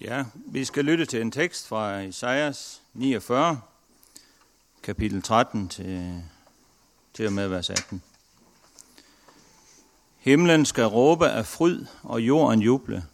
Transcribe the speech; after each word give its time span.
Ja, 0.00 0.24
vi 0.34 0.64
skal 0.64 0.84
lytte 0.84 1.04
til 1.04 1.20
en 1.20 1.30
tekst 1.30 1.68
fra 1.68 1.98
Isaias 1.98 2.82
49, 2.94 3.60
kapitel 4.82 5.22
13 5.22 5.68
til, 5.68 6.22
til 7.14 7.26
og 7.26 7.32
med 7.32 7.48
vers 7.48 7.70
18. 7.70 8.02
Himlen 10.18 10.66
skal 10.66 10.84
råbe 10.84 11.28
af 11.28 11.46
fryd, 11.46 11.84
og 12.02 12.20
jorden 12.20 12.60
juble. 12.60 13.04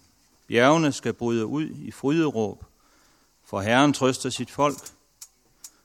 Bjergene 0.47 0.93
skal 0.93 1.12
bryde 1.12 1.47
ud 1.47 1.69
i 1.69 1.91
fryderåb, 1.91 2.65
for 3.45 3.61
Herren 3.61 3.93
trøster 3.93 4.30
sit 4.30 4.51
folk. 4.51 4.79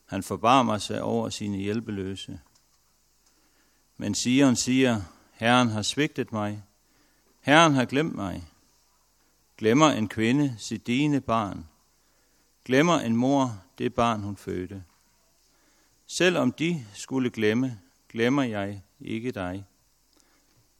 Han 0.05 0.23
forbarmer 0.23 0.77
sig 0.77 1.01
over 1.01 1.29
sine 1.29 1.57
hjælpeløse. 1.57 2.39
Men 3.97 4.15
Sion 4.15 4.55
siger, 4.55 5.01
Herren 5.31 5.69
har 5.69 5.81
svigtet 5.81 6.31
mig. 6.31 6.63
Herren 7.41 7.73
har 7.73 7.85
glemt 7.85 8.15
mig. 8.15 8.47
Glemmer 9.59 9.87
en 9.89 10.07
kvinde 10.07 10.55
sit 10.57 10.87
dine 10.87 11.21
barn. 11.21 11.67
Glemmer 12.65 12.99
en 12.99 13.15
mor 13.15 13.63
det 13.77 13.93
barn, 13.93 14.21
hun 14.21 14.37
fødte. 14.37 14.83
Selvom 16.07 16.51
de 16.51 16.85
skulle 16.93 17.29
glemme, 17.29 17.79
glemmer 18.09 18.43
jeg 18.43 18.83
ikke 18.99 19.31
dig. 19.31 19.65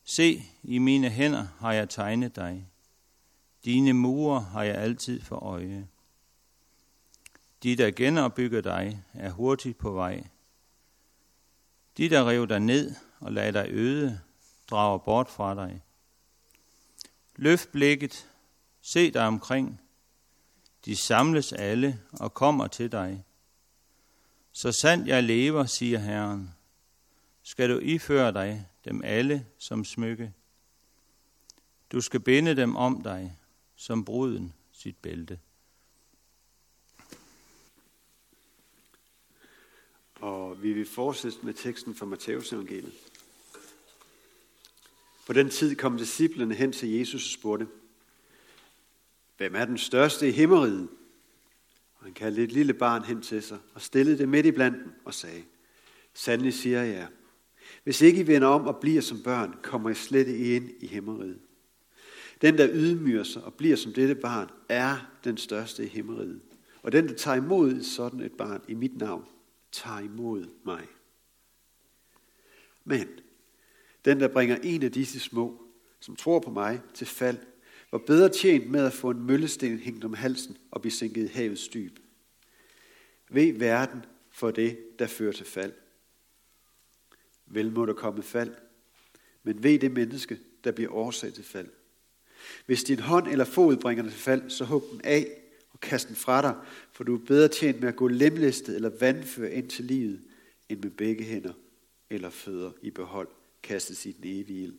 Se, 0.03 0.43
i 0.63 0.77
mine 0.77 1.09
hænder 1.09 1.47
har 1.59 1.73
jeg 1.73 1.89
tegnet 1.89 2.35
dig. 2.35 2.69
Dine 3.65 3.93
mure 3.93 4.41
har 4.41 4.63
jeg 4.63 4.75
altid 4.75 5.21
for 5.21 5.35
øje. 5.35 5.87
De, 7.63 7.75
der 7.75 7.91
genopbygger 7.91 8.61
dig, 8.61 9.03
er 9.13 9.29
hurtigt 9.29 9.77
på 9.77 9.91
vej. 9.91 10.23
De, 11.97 12.09
der 12.09 12.27
rev 12.29 12.47
dig 12.47 12.59
ned 12.59 12.95
og 13.19 13.31
lader 13.31 13.63
dig 13.63 13.71
øde, 13.71 14.19
drager 14.69 14.97
bort 14.97 15.29
fra 15.29 15.55
dig. 15.55 15.83
Løft 17.35 17.71
blikket 17.71 18.29
Se 18.81 19.11
dig 19.11 19.27
omkring. 19.27 19.81
De 20.85 20.95
samles 20.95 21.53
alle 21.53 22.01
og 22.11 22.33
kommer 22.33 22.67
til 22.67 22.91
dig. 22.91 23.25
Så 24.51 24.71
sandt 24.71 25.07
jeg 25.07 25.23
lever, 25.23 25.65
siger 25.65 25.99
Herren, 25.99 26.49
skal 27.43 27.69
du 27.69 27.79
iføre 27.79 28.33
dig 28.33 28.69
dem 28.85 29.01
alle 29.03 29.45
som 29.57 29.85
smykke. 29.85 30.33
Du 31.91 32.01
skal 32.01 32.19
binde 32.19 32.55
dem 32.55 32.75
om 32.75 33.01
dig, 33.01 33.37
som 33.75 34.05
bruden 34.05 34.53
sit 34.71 34.97
bælte. 34.97 35.39
Og 40.15 40.63
vi 40.63 40.73
vil 40.73 40.85
fortsætte 40.85 41.37
med 41.43 41.53
teksten 41.53 41.95
fra 41.95 42.05
Matteus 42.05 42.53
evangeliet. 42.53 42.93
På 45.25 45.33
den 45.33 45.49
tid 45.49 45.75
kom 45.75 45.97
disciplene 45.97 46.55
hen 46.55 46.71
til 46.71 46.89
Jesus 46.89 47.25
og 47.25 47.39
spurgte, 47.39 47.67
Hvem 49.39 49.55
er 49.55 49.65
den 49.65 49.77
største 49.77 50.27
i 50.27 50.31
himmeriget? 50.31 50.87
Og 51.95 52.03
han 52.03 52.13
kaldte 52.13 52.43
et 52.43 52.51
lille 52.51 52.73
barn 52.73 53.03
hen 53.03 53.21
til 53.21 53.43
sig 53.43 53.57
og 53.73 53.81
stillede 53.81 54.17
det 54.17 54.29
midt 54.29 54.45
i 54.45 54.51
blandt 54.51 54.77
og 55.05 55.13
sagde, 55.13 55.43
Sandelig 56.13 56.53
siger 56.53 56.83
jeg, 56.83 57.07
hvis 57.83 58.01
ikke 58.01 58.19
I 58.19 58.27
vender 58.27 58.47
om 58.47 58.67
og 58.67 58.77
bliver 58.77 59.01
som 59.01 59.23
børn, 59.23 59.55
kommer 59.63 59.89
I 59.89 59.93
slet 59.93 60.27
ikke 60.27 60.55
ind 60.55 60.69
i 60.79 60.87
himmeriget. 60.87 61.39
Den, 62.41 62.57
der 62.57 62.69
ydmyger 62.71 63.23
sig 63.23 63.43
og 63.43 63.53
bliver 63.53 63.75
som 63.75 63.93
dette 63.93 64.15
barn, 64.15 64.49
er 64.69 65.11
den 65.23 65.37
største 65.37 65.85
i 65.85 65.87
himmeriget. 65.87 66.41
Og 66.81 66.91
den, 66.91 67.07
der 67.07 67.13
tager 67.13 67.37
imod 67.37 67.83
sådan 67.83 68.19
et 68.19 68.33
barn 68.33 68.61
i 68.67 68.73
mit 68.73 68.97
navn, 68.97 69.25
tager 69.71 69.99
imod 69.99 70.45
mig. 70.65 70.87
Men 72.83 73.07
den, 74.05 74.19
der 74.19 74.27
bringer 74.27 74.57
en 74.63 74.83
af 74.83 74.91
disse 74.91 75.19
små, 75.19 75.63
som 75.99 76.15
tror 76.15 76.39
på 76.39 76.51
mig, 76.51 76.81
til 76.93 77.07
fald, 77.07 77.37
var 77.91 77.97
bedre 77.97 78.29
tjent 78.29 78.71
med 78.71 78.85
at 78.85 78.93
få 78.93 79.09
en 79.09 79.23
møllesten 79.23 79.79
hængt 79.79 80.05
om 80.05 80.13
halsen 80.13 80.57
og 80.71 80.81
blive 80.81 80.91
sænket 80.91 81.23
i 81.23 81.33
havets 81.33 81.67
dyb. 81.67 81.99
Ved 83.29 83.53
verden 83.53 84.05
for 84.31 84.51
det, 84.51 84.99
der 84.99 85.07
fører 85.07 85.31
til 85.31 85.45
fald. 85.45 85.73
Vel 87.45 87.71
må 87.71 87.85
der 87.85 87.93
komme 87.93 88.23
fald, 88.23 88.53
men 89.43 89.63
ved 89.63 89.79
det 89.79 89.91
menneske, 89.91 90.39
der 90.63 90.71
bliver 90.71 90.91
årsag 90.91 91.33
til 91.33 91.43
fald. 91.43 91.69
Hvis 92.65 92.83
din 92.83 92.99
hånd 92.99 93.27
eller 93.27 93.45
fod 93.45 93.77
bringer 93.77 94.03
dig 94.03 94.11
til 94.11 94.21
fald, 94.21 94.49
så 94.49 94.65
hug 94.65 94.83
den 94.91 95.01
af 95.03 95.27
og 95.69 95.79
kast 95.79 96.07
den 96.07 96.15
fra 96.15 96.41
dig, 96.41 96.55
for 96.91 97.03
du 97.03 97.15
er 97.15 97.25
bedre 97.25 97.47
tjent 97.47 97.79
med 97.79 97.89
at 97.89 97.95
gå 97.95 98.07
lemlæstet 98.07 98.75
eller 98.75 98.89
vandføre 98.99 99.51
ind 99.51 99.69
til 99.69 99.85
livet, 99.85 100.21
end 100.69 100.83
med 100.83 100.91
begge 100.91 101.23
hænder 101.23 101.53
eller 102.09 102.29
fødder 102.29 102.71
i 102.81 102.89
behold 102.89 103.27
kastes 103.63 104.05
i 104.05 104.11
den 104.11 104.23
evige 104.23 104.63
ild. 104.63 104.73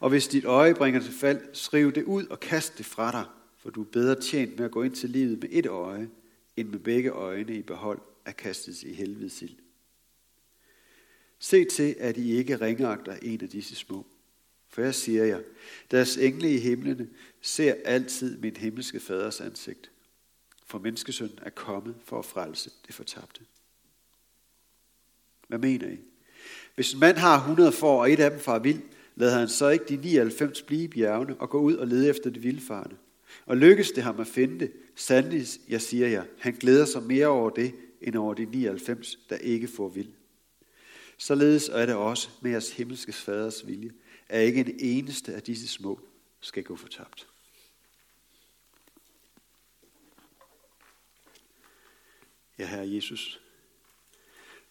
Og 0.00 0.10
hvis 0.10 0.28
dit 0.28 0.44
øje 0.44 0.74
bringer 0.74 1.00
til 1.00 1.12
fald, 1.12 1.40
skriv 1.52 1.92
det 1.92 2.04
ud 2.04 2.26
og 2.26 2.40
kast 2.40 2.78
det 2.78 2.86
fra 2.86 3.12
dig, 3.12 3.24
for 3.58 3.70
du 3.70 3.80
er 3.80 3.86
bedre 3.92 4.20
tjent 4.20 4.56
med 4.56 4.64
at 4.64 4.70
gå 4.70 4.82
ind 4.82 4.94
til 4.94 5.10
livet 5.10 5.38
med 5.40 5.48
et 5.52 5.66
øje, 5.66 6.10
end 6.56 6.68
med 6.68 6.78
begge 6.78 7.10
øjne 7.10 7.54
i 7.54 7.62
behold 7.62 8.00
at 8.24 8.36
kastes 8.36 8.82
i 8.82 8.92
helvedes 8.92 9.42
ild. 9.42 9.56
Se 11.38 11.64
til, 11.64 11.96
at 11.98 12.16
I 12.16 12.32
ikke 12.32 12.56
ringeagter 12.56 13.16
en 13.22 13.40
af 13.42 13.48
disse 13.48 13.76
små. 13.76 14.06
For 14.68 14.82
jeg 14.82 14.94
siger 14.94 15.24
jer, 15.24 15.40
deres 15.90 16.16
engle 16.16 16.54
i 16.54 16.58
himlene 16.58 17.08
ser 17.40 17.74
altid 17.84 18.38
min 18.38 18.56
himmelske 18.56 19.00
faders 19.00 19.40
ansigt. 19.40 19.90
For 20.66 20.78
menneskesøn 20.78 21.30
er 21.42 21.50
kommet 21.50 21.94
for 22.04 22.18
at 22.18 22.24
frelse 22.24 22.70
det 22.86 22.94
fortabte. 22.94 23.40
Hvad 25.48 25.58
mener 25.58 25.88
I? 25.88 25.98
Hvis 26.74 26.92
en 26.92 27.00
mand 27.00 27.16
har 27.16 27.38
100 27.38 27.72
får, 27.72 28.00
og 28.00 28.12
et 28.12 28.20
af 28.20 28.30
dem 28.30 28.40
far 28.40 28.58
vild, 28.58 28.82
lader 29.20 29.38
han 29.38 29.48
så 29.48 29.68
ikke 29.68 29.84
de 29.84 29.96
99 29.96 30.62
blive 30.62 30.84
i 30.84 30.88
bjergene 30.88 31.36
og 31.40 31.50
gå 31.50 31.60
ud 31.60 31.74
og 31.74 31.86
lede 31.86 32.08
efter 32.08 32.30
det 32.30 32.42
vildfarne. 32.42 32.96
Og 33.46 33.56
lykkes 33.56 33.90
det 33.90 34.02
ham 34.02 34.20
at 34.20 34.26
finde 34.26 34.60
det, 34.60 34.72
sandelig, 34.94 35.46
jeg 35.68 35.82
siger 35.82 36.08
jer, 36.08 36.24
han 36.38 36.52
glæder 36.52 36.84
sig 36.84 37.02
mere 37.02 37.26
over 37.26 37.50
det, 37.50 37.74
end 38.00 38.16
over 38.16 38.34
de 38.34 38.44
99, 38.44 39.18
der 39.30 39.36
ikke 39.36 39.68
får 39.68 39.88
vild. 39.88 40.12
Således 41.18 41.68
er 41.68 41.86
det 41.86 41.94
også 41.94 42.28
med 42.40 42.50
jeres 42.50 42.72
himmelske 42.72 43.12
faders 43.12 43.66
vilje, 43.66 43.90
at 44.28 44.46
ikke 44.46 44.60
en 44.60 44.76
eneste 44.78 45.34
af 45.34 45.42
disse 45.42 45.68
små 45.68 46.00
skal 46.40 46.62
gå 46.62 46.76
fortabt. 46.76 47.26
Ja, 52.58 52.66
Herre 52.66 52.94
Jesus, 52.94 53.40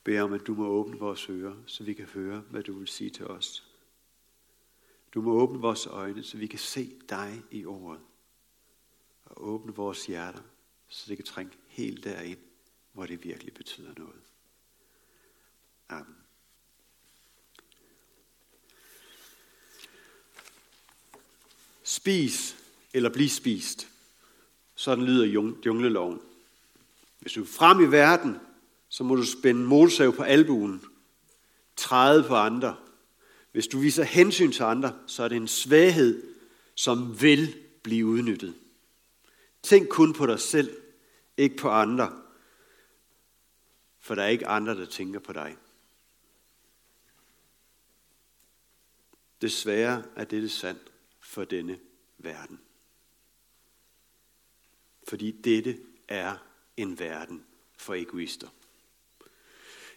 beder 0.03 0.21
om, 0.21 0.33
at 0.33 0.47
du 0.47 0.53
må 0.53 0.67
åbne 0.67 0.99
vores 0.99 1.29
ører, 1.29 1.55
så 1.65 1.83
vi 1.83 1.93
kan 1.93 2.05
høre, 2.05 2.43
hvad 2.49 2.63
du 2.63 2.79
vil 2.79 2.87
sige 2.87 3.09
til 3.09 3.27
os. 3.27 3.68
Du 5.13 5.21
må 5.21 5.31
åbne 5.31 5.59
vores 5.59 5.87
øjne, 5.87 6.23
så 6.23 6.37
vi 6.37 6.47
kan 6.47 6.59
se 6.59 6.93
dig 7.09 7.43
i 7.51 7.65
ordet. 7.65 8.01
Og 9.25 9.47
åbne 9.47 9.75
vores 9.75 10.05
hjerter, 10.05 10.41
så 10.87 11.05
det 11.07 11.17
kan 11.17 11.25
trænge 11.25 11.53
helt 11.67 12.03
derind, 12.03 12.39
hvor 12.93 13.05
det 13.05 13.23
virkelig 13.23 13.53
betyder 13.53 13.93
noget. 13.97 14.21
Amen. 15.89 16.15
Spis 21.83 22.57
eller 22.93 23.09
bliv 23.09 23.29
spist. 23.29 23.87
Sådan 24.75 25.05
lyder 25.05 25.25
jungleloven. 25.65 26.21
Hvis 27.19 27.33
du 27.33 27.41
er 27.41 27.47
frem 27.47 27.79
i 27.79 27.91
verden, 27.91 28.39
så 28.89 29.03
må 29.03 29.15
du 29.15 29.25
spænde 29.25 29.65
motorsav 29.65 30.15
på 30.15 30.23
albuen, 30.23 30.83
træde 31.75 32.23
på 32.23 32.35
andre, 32.35 32.77
hvis 33.51 33.67
du 33.67 33.79
viser 33.79 34.03
hensyn 34.03 34.51
til 34.51 34.63
andre, 34.63 34.99
så 35.07 35.23
er 35.23 35.27
det 35.27 35.35
en 35.35 35.47
svaghed, 35.47 36.35
som 36.75 37.21
vil 37.21 37.63
blive 37.83 38.05
udnyttet. 38.05 38.55
Tænk 39.63 39.89
kun 39.89 40.13
på 40.13 40.25
dig 40.25 40.39
selv, 40.39 40.81
ikke 41.37 41.55
på 41.55 41.69
andre, 41.69 42.21
for 43.99 44.15
der 44.15 44.23
er 44.23 44.27
ikke 44.27 44.47
andre, 44.47 44.75
der 44.75 44.85
tænker 44.85 45.19
på 45.19 45.33
dig. 45.33 45.57
Desværre 49.41 50.03
er 50.15 50.23
dette 50.23 50.49
sandt 50.49 50.91
for 51.19 51.43
denne 51.43 51.79
verden. 52.17 52.59
Fordi 55.07 55.31
dette 55.31 55.79
er 56.07 56.35
en 56.77 56.99
verden 56.99 57.45
for 57.77 57.93
egoister. 57.93 58.47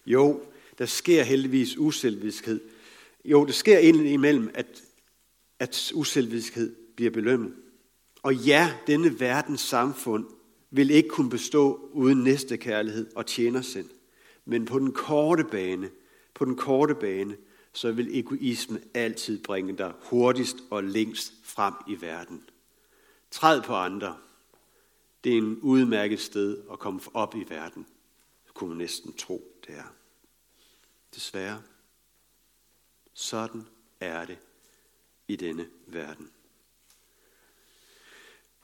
Jo, 0.07 0.47
der 0.79 0.87
sker 0.87 1.23
heldigvis 1.23 1.77
uselviskhed, 1.77 2.61
jo, 3.25 3.45
det 3.45 3.55
sker 3.55 3.79
imellem, 3.79 4.51
at, 4.55 4.83
at 5.59 5.93
uselviskhed 5.95 6.77
bliver 6.97 7.11
belønnet. 7.11 7.55
Og 8.23 8.35
ja, 8.35 8.75
denne 8.87 9.21
verdens 9.21 9.61
samfund 9.61 10.27
vil 10.71 10.91
ikke 10.91 11.09
kunne 11.09 11.31
bestå 11.31 11.91
uden 11.93 12.25
næste 12.25 12.57
kærlighed 12.57 13.11
og 13.17 13.27
tjenersind. 13.27 13.89
Men 14.45 14.65
på 14.65 14.79
den 14.79 14.93
korte 14.93 15.45
bane, 15.45 15.91
på 16.35 16.45
den 16.45 16.57
korte 16.57 16.95
bane, 16.95 17.37
så 17.73 17.93
vil 17.93 18.19
egoisme 18.19 18.81
altid 18.95 19.43
bringe 19.43 19.79
dig 19.79 19.93
hurtigst 20.01 20.57
og 20.71 20.85
længst 20.85 21.33
frem 21.43 21.75
i 21.89 22.01
verden. 22.01 22.43
Træd 23.31 23.63
på 23.63 23.75
andre. 23.75 24.17
Det 25.25 25.33
er 25.33 25.39
en 25.39 25.59
udmærket 25.61 26.21
sted 26.21 26.63
at 26.73 26.79
komme 26.79 27.01
op 27.15 27.35
i 27.35 27.45
verden. 27.49 27.87
Kunne 28.55 28.69
man 28.69 28.79
næsten 28.79 29.13
tro, 29.13 29.43
det 29.67 29.75
er. 29.75 29.95
Desværre. 31.15 31.63
Sådan 33.15 33.67
er 34.01 34.25
det 34.25 34.39
i 35.29 35.37
denne 35.37 35.69
verden. 35.87 36.31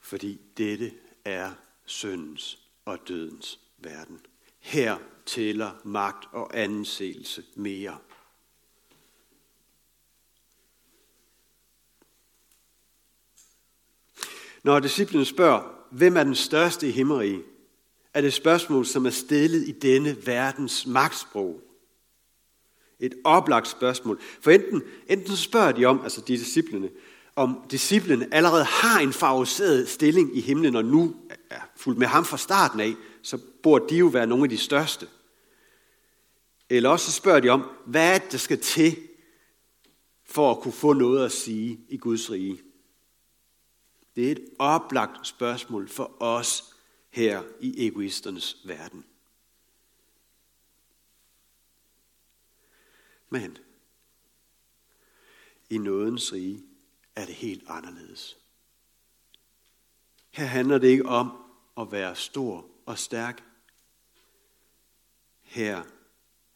Fordi 0.01 0.41
dette 0.57 0.93
er 1.25 1.55
syndens 1.85 2.59
og 2.85 3.09
dødens 3.09 3.61
verden. 3.79 4.21
Her 4.59 4.99
tæller 5.27 5.73
magt 5.85 6.29
og 6.33 6.59
anseelse 6.59 7.45
mere. 7.55 7.99
Når 14.63 14.81
disciplen 14.81 15.25
spørger, 15.25 15.87
hvem 15.91 16.17
er 16.17 16.25
den 16.25 16.35
største 16.35 16.89
i 16.89 16.91
himmeriget, 16.91 17.45
er 18.15 18.21
det 18.21 18.33
spørgsmål, 18.33 18.87
som 18.87 19.07
er 19.07 19.11
stillet 19.11 19.69
i 19.69 19.73
denne 19.73 20.27
verdens 20.27 20.87
magtsprog. 20.87 21.68
Et 23.01 23.15
oplagt 23.25 23.69
spørgsmål. 23.69 24.21
For 24.41 24.51
enten, 24.51 24.83
enten 25.09 25.29
så 25.29 25.37
spørger 25.37 25.73
de 25.73 25.85
om, 25.85 26.01
altså 26.03 26.21
de 26.21 26.33
disciplene, 26.33 26.91
om 27.37 27.67
disciplene 27.71 28.29
allerede 28.35 28.65
har 28.65 29.01
en 29.01 29.13
favoriseret 29.13 29.89
stilling 29.89 30.37
i 30.37 30.41
himlen, 30.41 30.77
og 30.77 30.85
nu 30.85 31.17
er 31.51 31.61
fuldt 31.77 31.99
med 31.99 32.07
ham 32.07 32.25
fra 32.25 32.37
starten 32.37 32.81
af, 32.81 32.95
så 33.23 33.39
burde 33.63 33.85
de 33.89 33.97
jo 33.97 34.07
være 34.07 34.27
nogle 34.27 34.45
af 34.45 34.51
de 34.51 34.59
største. 34.59 35.07
Eller 36.71 36.91
også 36.91 37.07
så 37.07 37.13
spørger 37.13 37.41
de 37.41 37.49
om, 37.49 37.65
hvad 37.87 38.15
er 38.15 38.19
det, 38.19 38.33
der 38.33 38.39
skal 38.39 38.61
til 38.61 38.97
for 40.27 40.51
at 40.51 40.61
kunne 40.61 40.73
få 40.73 40.93
noget 40.93 41.25
at 41.25 41.33
sige 41.33 41.81
i 41.89 41.97
Guds 41.97 42.31
rige? 42.31 42.61
Det 44.17 44.27
er 44.27 44.33
et 44.33 44.45
oplagt 44.59 45.27
spørgsmål 45.27 45.89
for 45.89 46.23
os 46.23 46.75
her 47.11 47.43
i 47.61 47.87
egoisternes 47.87 48.57
verden. 48.65 49.05
Men 53.31 53.59
i 55.71 55.79
nådens 55.79 56.33
rige 56.33 56.65
er 57.17 57.27
det 57.27 57.35
helt 57.35 57.65
anderledes. 57.69 58.39
Her 60.31 60.45
handler 60.45 60.79
det 60.79 60.89
ikke 60.89 61.07
om 61.07 61.45
at 61.79 61.93
være 61.93 62.17
stor 62.17 62.67
og 62.87 62.99
stærk. 62.99 63.45
Her 65.41 65.83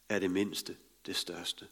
er 0.08 0.18
det 0.18 0.30
mindste 0.30 0.76
det 1.06 1.16
største. 1.16 1.66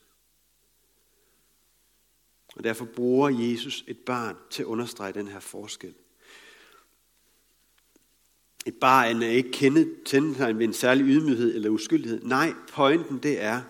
Og 2.56 2.64
derfor 2.64 2.84
bruger 2.84 3.28
Jesus 3.28 3.84
et 3.86 3.98
barn 3.98 4.36
til 4.50 4.62
at 4.62 4.66
understrege 4.66 5.12
den 5.12 5.28
her 5.28 5.40
forskel. 5.40 5.94
Et 8.66 8.74
barn 8.80 9.22
er 9.22 9.28
ikke 9.28 9.52
kendetegnet 9.52 10.58
ved 10.58 10.64
en 10.64 10.72
særlig 10.72 11.06
ydmyghed 11.06 11.54
eller 11.54 11.70
uskyldighed. 11.70 12.22
Nej, 12.22 12.54
pointen 12.68 13.18
det 13.18 13.40
er, 13.40 13.62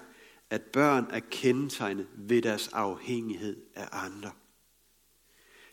at 0.51 0.63
børn 0.63 1.07
er 1.11 1.21
kendetegnet 1.31 2.07
ved 2.17 2.43
deres 2.43 2.69
afhængighed 2.69 3.57
af 3.75 3.89
andre. 3.93 4.31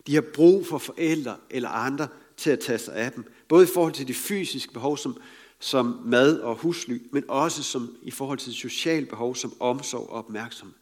De 0.07 0.15
har 0.15 0.23
brug 0.33 0.67
for 0.67 0.77
forældre 0.77 1.37
eller 1.49 1.69
andre 1.69 2.07
til 2.37 2.49
at 2.49 2.59
tage 2.59 2.79
sig 2.79 2.95
af 2.95 3.11
dem. 3.11 3.33
Både 3.47 3.63
i 3.63 3.69
forhold 3.73 3.93
til 3.93 4.07
de 4.07 4.13
fysiske 4.13 4.73
behov 4.73 4.97
som, 4.97 5.21
som 5.59 6.01
mad 6.05 6.39
og 6.39 6.55
husly, 6.55 7.07
men 7.11 7.29
også 7.29 7.63
som, 7.63 7.97
i 8.01 8.11
forhold 8.11 8.39
til 8.39 8.51
de 8.51 8.57
sociale 8.57 9.05
behov 9.05 9.35
som 9.35 9.61
omsorg 9.61 10.09
og 10.09 10.15
opmærksomhed. 10.15 10.75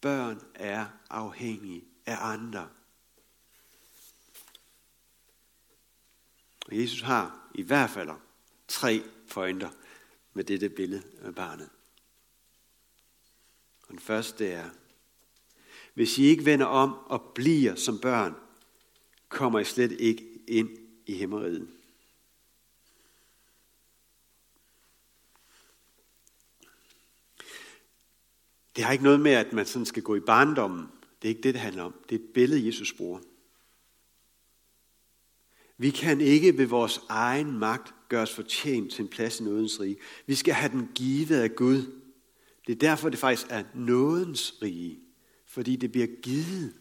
Børn 0.00 0.40
er 0.54 0.86
afhængige 1.10 1.84
af 2.06 2.16
andre. 2.20 2.68
Og 6.66 6.80
Jesus 6.80 7.00
har 7.00 7.48
i 7.54 7.62
hvert 7.62 7.90
fald 7.90 8.10
tre 8.68 9.02
pointer 9.30 9.70
med 10.34 10.44
dette 10.44 10.68
billede 10.68 11.02
af 11.22 11.34
barnet. 11.34 11.68
Den 13.94 14.00
første 14.00 14.46
er, 14.46 14.70
hvis 15.94 16.18
I 16.18 16.22
ikke 16.22 16.44
vender 16.44 16.66
om 16.66 16.94
og 16.94 17.32
bliver 17.34 17.74
som 17.74 17.98
børn, 17.98 18.34
kommer 19.28 19.58
I 19.58 19.64
slet 19.64 19.92
ikke 19.92 20.28
ind 20.48 20.68
i 21.06 21.14
himmeriget. 21.14 21.68
Det 28.76 28.84
har 28.84 28.92
ikke 28.92 29.04
noget 29.04 29.20
med, 29.20 29.32
at 29.32 29.52
man 29.52 29.66
sådan 29.66 29.86
skal 29.86 30.02
gå 30.02 30.14
i 30.14 30.20
barndommen. 30.20 30.86
Det 31.22 31.28
er 31.28 31.28
ikke 31.28 31.42
det, 31.42 31.54
det 31.54 31.60
handler 31.62 31.82
om. 31.82 31.94
Det 32.08 32.20
er 32.20 32.24
et 32.24 32.32
billede, 32.34 32.66
Jesus 32.66 32.92
bruger. 32.92 33.20
Vi 35.78 35.90
kan 35.90 36.20
ikke 36.20 36.58
ved 36.58 36.66
vores 36.66 37.00
egen 37.08 37.58
magt 37.58 37.94
gøre 38.08 38.22
os 38.22 38.34
fortjent 38.34 38.92
til 38.92 39.02
en 39.02 39.08
plads 39.08 39.40
i 39.40 39.44
nådens 39.44 39.80
rige. 39.80 39.96
Vi 40.26 40.34
skal 40.34 40.54
have 40.54 40.72
den 40.72 40.90
givet 40.94 41.40
af 41.40 41.54
Gud. 41.56 42.03
Det 42.66 42.72
er 42.72 42.76
derfor, 42.76 43.08
det 43.08 43.18
faktisk 43.18 43.46
er 43.50 43.62
nådens 43.74 44.54
rige. 44.62 44.98
Fordi 45.46 45.76
det 45.76 45.92
bliver 45.92 46.06
givet, 46.22 46.74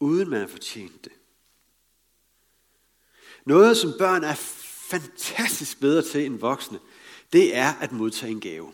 uden 0.00 0.30
man 0.30 0.40
har 0.40 0.46
fortjent 0.46 1.04
det. 1.04 1.12
Noget, 3.44 3.76
som 3.76 3.92
børn 3.98 4.24
er 4.24 4.34
fantastisk 4.90 5.80
bedre 5.80 6.02
til 6.02 6.26
end 6.26 6.38
voksne, 6.38 6.78
det 7.32 7.56
er 7.56 7.72
at 7.72 7.92
modtage 7.92 8.32
en 8.32 8.40
gave. 8.40 8.72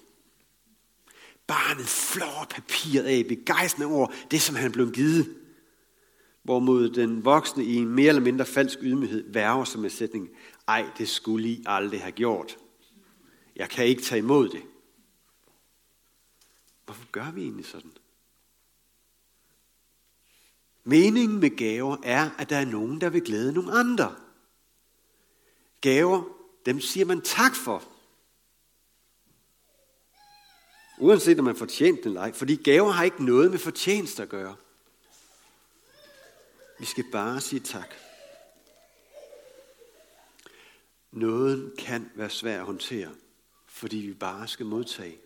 Barnet 1.47 1.87
flår 1.87 2.47
papiret 2.51 3.05
af, 3.05 3.27
begejstrende 3.29 3.95
over 3.95 4.07
det, 4.31 4.43
som 4.43 4.57
han 4.57 4.73
blev 4.73 4.93
givet. 4.93 5.37
Hvorimod 6.43 6.91
den 6.91 7.25
voksne 7.25 7.65
i 7.65 7.75
en 7.75 7.89
mere 7.89 8.09
eller 8.09 8.23
mindre 8.23 8.47
falsk 8.47 8.79
ydmyghed 8.83 9.33
værger 9.33 9.65
som 9.65 9.85
en 9.85 9.91
sætning, 9.91 10.31
ej, 10.69 10.87
det 10.99 11.09
skulle 11.09 11.49
I 11.49 11.65
aldrig 11.67 12.01
have 12.01 12.13
gjort. 12.13 12.57
Jeg 13.57 13.71
kan 13.71 13.87
ikke 13.87 14.03
tage 14.03 14.19
imod 14.19 14.49
det. 14.49 14.63
Hvorfor 16.93 17.11
gør 17.13 17.31
vi 17.31 17.43
egentlig 17.43 17.67
sådan? 17.67 17.93
Meningen 20.85 21.41
med 21.41 21.57
gaver 21.57 21.97
er, 22.03 22.31
at 22.39 22.51
der 22.51 22.57
er 22.57 22.65
nogen, 22.65 23.01
der 23.01 23.11
vil 23.11 23.23
glæde 23.23 23.53
nogle 23.53 23.73
andre. 23.73 24.17
Gaver, 25.81 26.23
dem 26.67 26.81
siger 26.81 27.07
man 27.07 27.21
tak 27.21 27.55
for. 27.55 27.85
Uanset 30.99 31.39
om 31.39 31.45
man 31.45 31.57
fortjent 31.57 31.99
den 31.99 32.09
eller 32.09 32.21
ej. 32.21 32.33
Fordi 32.33 32.57
gaver 32.57 32.91
har 32.91 33.05
ikke 33.05 33.25
noget 33.25 33.51
med 33.51 33.59
fortjeneste 33.59 34.23
at 34.23 34.29
gøre. 34.29 34.57
Vi 36.79 36.85
skal 36.85 37.05
bare 37.13 37.41
sige 37.41 37.61
tak. 37.61 37.95
Noget 41.11 41.75
kan 41.79 42.11
være 42.15 42.31
svært 42.31 42.61
at 42.61 42.67
håndtere, 42.67 43.15
fordi 43.67 43.97
vi 43.97 44.15
bare 44.15 44.49
skal 44.49 44.67
modtage. 44.67 45.22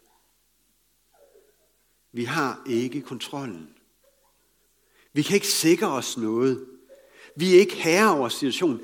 Vi 2.17 2.25
har 2.25 2.63
ikke 2.67 3.03
kontrollen. 3.03 3.77
Vi 5.13 5.23
kan 5.23 5.35
ikke 5.35 5.47
sikre 5.47 5.89
os 5.89 6.17
noget. 6.17 6.69
Vi 7.37 7.55
er 7.55 7.61
ikke 7.61 7.75
herre 7.75 8.17
over 8.19 8.29
situationen. 8.29 8.81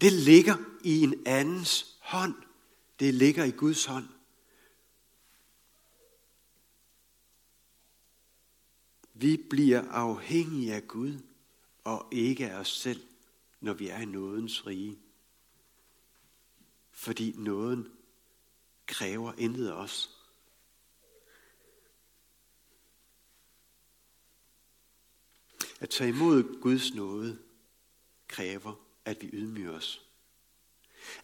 Det 0.00 0.12
ligger 0.12 0.56
i 0.84 1.02
en 1.02 1.26
andens 1.26 1.98
hånd. 2.00 2.34
Det 3.00 3.14
ligger 3.14 3.44
i 3.44 3.50
Guds 3.50 3.84
hånd. 3.84 4.08
Vi 9.14 9.36
bliver 9.50 9.88
afhængige 9.88 10.74
af 10.74 10.88
Gud 10.88 11.18
og 11.84 12.08
ikke 12.12 12.50
af 12.50 12.60
os 12.60 12.80
selv, 12.80 13.02
når 13.60 13.72
vi 13.72 13.88
er 13.88 13.98
i 13.98 14.04
nådens 14.04 14.66
rige. 14.66 14.98
Fordi 16.92 17.34
nåden 17.36 17.88
kræver 18.86 19.32
intet 19.38 19.68
af 19.68 19.72
os. 19.72 20.17
At 25.80 25.90
tage 25.90 26.10
imod 26.10 26.60
Guds 26.60 26.94
nåde 26.94 27.38
kræver, 28.28 28.72
at 29.04 29.22
vi 29.22 29.30
ydmyger 29.32 29.72
os. 29.72 30.02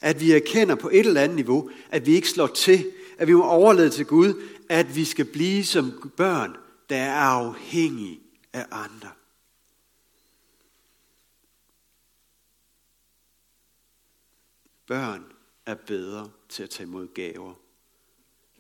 At 0.01 0.21
vi 0.21 0.33
erkender 0.33 0.75
på 0.75 0.89
et 0.89 1.07
eller 1.07 1.21
andet 1.21 1.37
niveau, 1.37 1.71
at 1.91 2.07
vi 2.07 2.15
ikke 2.15 2.29
slår 2.29 2.47
til, 2.47 2.93
at 3.19 3.29
vi 3.29 3.33
må 3.33 3.45
overlade 3.45 3.91
til 3.91 4.07
Gud, 4.07 4.43
at 4.69 4.97
vi 4.97 5.05
skal 5.05 5.25
blive 5.25 5.65
som 5.65 6.13
børn, 6.17 6.57
der 6.89 6.97
er 6.97 7.21
afhængige 7.21 8.21
af 8.53 8.67
andre. 8.71 9.11
Børn 14.87 15.25
er 15.67 15.75
bedre 15.75 16.31
til 16.49 16.63
at 16.63 16.71
tage 16.71 16.87
imod 16.87 17.09
gaver. 17.15 17.55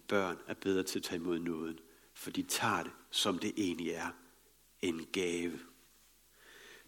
Børn 0.08 0.38
er 0.46 0.54
bedre 0.54 0.82
til 0.82 0.98
at 0.98 1.02
tage 1.02 1.20
imod 1.20 1.38
nåden, 1.38 1.78
for 2.14 2.30
de 2.30 2.42
tager 2.42 2.82
det, 2.82 2.92
som 3.10 3.38
det 3.38 3.52
egentlig 3.56 3.90
er, 3.90 4.08
en 4.82 5.06
gave. 5.12 5.60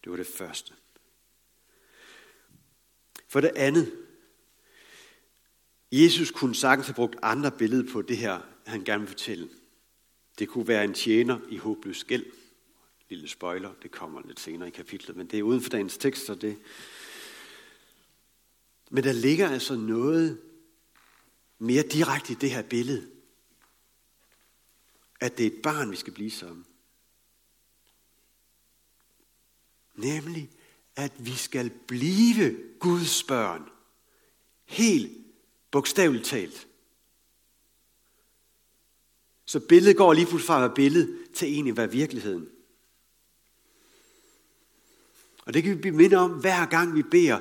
Det 0.06 0.10
var 0.10 0.16
det 0.16 0.26
første. 0.26 0.72
For 3.28 3.40
det 3.40 3.52
andet, 3.56 3.96
Jesus 5.92 6.30
kunne 6.30 6.54
sagtens 6.54 6.86
have 6.86 6.94
brugt 6.94 7.16
andre 7.22 7.50
billeder 7.50 7.92
på 7.92 8.02
det 8.02 8.16
her, 8.16 8.40
han 8.66 8.84
gerne 8.84 9.00
vil 9.00 9.08
fortælle. 9.08 9.48
Det 10.38 10.48
kunne 10.48 10.68
være 10.68 10.84
en 10.84 10.94
tjener 10.94 11.38
i 11.48 11.56
håbløs 11.56 12.04
gæld. 12.04 12.26
Lille 13.08 13.28
spoiler, 13.28 13.74
det 13.82 13.90
kommer 13.90 14.22
lidt 14.26 14.40
senere 14.40 14.68
i 14.68 14.72
kapitlet, 14.72 15.16
men 15.16 15.26
det 15.26 15.38
er 15.38 15.42
uden 15.42 15.60
for 15.62 15.70
dagens 15.70 15.96
tekst, 15.96 16.26
så 16.26 16.34
det... 16.34 16.58
Men 18.90 19.04
der 19.04 19.12
ligger 19.12 19.48
altså 19.48 19.76
noget 19.76 20.40
mere 21.58 21.82
direkte 21.82 22.32
i 22.32 22.36
det 22.36 22.50
her 22.50 22.62
billede. 22.62 23.10
At 25.20 25.38
det 25.38 25.46
er 25.46 25.50
et 25.50 25.62
barn, 25.62 25.90
vi 25.90 25.96
skal 25.96 26.12
blive 26.12 26.30
som. 26.30 26.66
Nemlig, 29.96 30.50
at 30.96 31.12
vi 31.18 31.34
skal 31.34 31.70
blive 31.70 32.56
Guds 32.80 33.22
børn. 33.22 33.68
Helt 34.64 35.12
bogstaveligt 35.70 36.26
talt. 36.26 36.68
Så 39.44 39.60
billedet 39.60 39.96
går 39.96 40.12
lige 40.12 40.26
pludselig 40.26 40.46
fra 40.46 40.56
at 40.56 40.62
være 40.62 40.74
billede 40.74 41.18
til 41.34 41.48
egentlig 41.48 41.70
at 41.70 41.76
være 41.76 41.90
virkeligheden. 41.90 42.48
Og 45.46 45.54
det 45.54 45.62
kan 45.62 45.76
vi 45.76 45.80
blive 45.80 45.96
mindre 45.96 46.18
om, 46.18 46.30
hver 46.30 46.66
gang 46.66 46.94
vi 46.94 47.02
beder, 47.02 47.40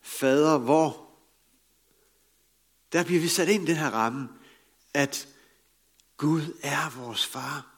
Fader, 0.00 0.58
hvor? 0.58 1.10
Der 2.92 3.04
bliver 3.04 3.20
vi 3.20 3.28
sat 3.28 3.48
ind 3.48 3.62
i 3.62 3.66
den 3.66 3.76
her 3.76 3.90
ramme, 3.90 4.28
at 4.94 5.28
Gud 6.16 6.42
er 6.62 6.90
vores 7.00 7.26
far, 7.26 7.74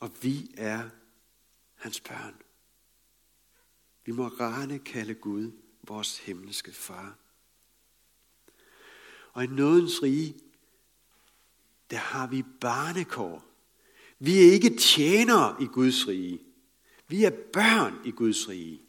og 0.00 0.10
vi 0.22 0.54
er 0.56 0.82
hans 1.86 2.00
børn. 2.00 2.34
Vi 4.04 4.12
må 4.12 4.26
rane 4.26 4.78
kalde 4.78 5.14
Gud 5.14 5.52
vores 5.82 6.18
himmelske 6.18 6.72
far. 6.72 7.18
Og 9.32 9.44
i 9.44 9.46
nådens 9.46 10.02
rige, 10.02 10.34
der 11.90 11.96
har 11.96 12.26
vi 12.26 12.42
barnekår. 12.60 13.44
Vi 14.18 14.38
er 14.38 14.52
ikke 14.52 14.76
tjenere 14.76 15.62
i 15.62 15.66
Guds 15.66 16.08
rige. 16.08 16.40
Vi 17.08 17.24
er 17.24 17.30
børn 17.52 17.94
i 18.04 18.10
Guds 18.10 18.48
rige. 18.48 18.82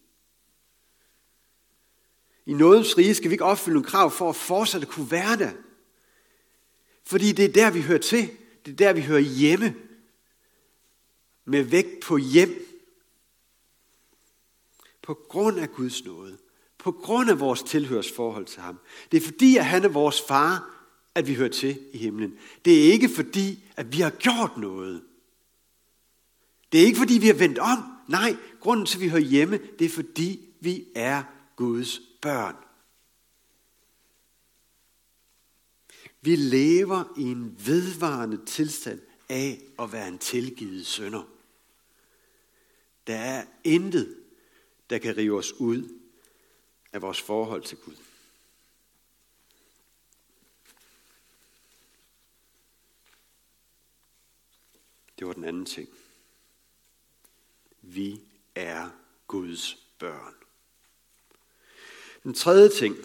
I 2.46 2.54
nådens 2.54 2.98
rige 2.98 3.16
skal 3.16 3.30
vi 3.30 3.34
ikke 3.34 3.46
opfylde 3.46 3.74
nogle 3.74 3.90
krav 3.90 4.12
for 4.12 4.30
at 4.30 4.36
fortsat 4.36 4.88
kunne 4.88 5.12
være 5.12 5.38
der. 5.38 5.52
Fordi 7.04 7.32
det 7.32 7.46
er 7.46 7.54
der, 7.54 7.72
vi 7.72 7.82
hører 7.82 8.02
til. 8.02 8.30
Det 8.66 8.72
er 8.72 8.76
der, 8.76 8.94
vi 8.94 9.02
hører 9.02 9.20
hjemme. 9.20 9.76
Med 11.46 11.64
vægt 11.64 12.04
på 12.04 12.18
hjem. 12.18 12.67
På 15.08 15.14
grund 15.14 15.60
af 15.60 15.72
Guds 15.72 16.06
nåde. 16.06 16.38
På 16.78 16.92
grund 16.92 17.30
af 17.30 17.40
vores 17.40 17.64
tilhørsforhold 17.64 18.46
til 18.46 18.62
ham. 18.62 18.80
Det 19.12 19.18
er 19.18 19.26
fordi, 19.26 19.58
at 19.58 19.66
han 19.66 19.84
er 19.84 19.90
vores 19.90 20.22
far, 20.22 20.86
at 21.16 21.28
vi 21.28 21.34
hører 21.34 21.50
til 21.50 21.80
i 21.94 21.98
himlen. 21.98 22.38
Det 22.66 22.80
er 22.80 22.92
ikke 22.94 23.10
fordi, 23.10 23.64
at 23.76 23.92
vi 23.92 24.02
har 24.02 24.10
gjort 24.10 24.58
noget. 24.58 25.04
Det 26.72 26.82
er 26.82 26.86
ikke 26.86 26.98
fordi, 26.98 27.14
vi 27.18 27.28
har 27.28 27.34
vendt 27.34 27.60
om. 27.60 27.84
Nej, 28.08 28.36
grunden 28.60 28.86
til, 28.86 28.98
at 28.98 29.02
vi 29.02 29.10
hører 29.10 29.22
hjemme, 29.22 29.60
det 29.80 29.86
er 29.86 29.90
fordi, 29.90 30.50
vi 30.60 30.86
er 30.96 31.24
Guds 31.56 32.02
børn. 32.22 32.56
Vi 36.22 36.36
lever 36.36 37.04
i 37.18 37.24
en 37.24 37.56
vedvarende 37.66 38.46
tilstand 38.46 39.02
af 39.30 39.62
at 39.80 39.92
være 39.92 40.08
en 40.08 40.18
tilgivet 40.18 40.86
sønder. 40.86 41.24
Der 43.08 43.16
er 43.16 43.46
intet, 43.64 44.16
der 44.90 44.98
kan 44.98 45.18
rive 45.18 45.38
os 45.38 45.54
ud 45.54 46.00
af 46.94 47.02
vores 47.02 47.22
forhold 47.22 47.64
til 47.64 47.78
Gud. 47.78 47.96
Det 55.20 55.28
var 55.28 55.34
den 55.34 55.44
anden 55.44 55.66
ting. 55.66 55.90
Vi 57.82 58.22
er 58.56 58.90
Guds 59.28 59.78
børn. 60.00 60.36
Den 62.24 62.34
tredje 62.34 62.70
ting 62.70 62.96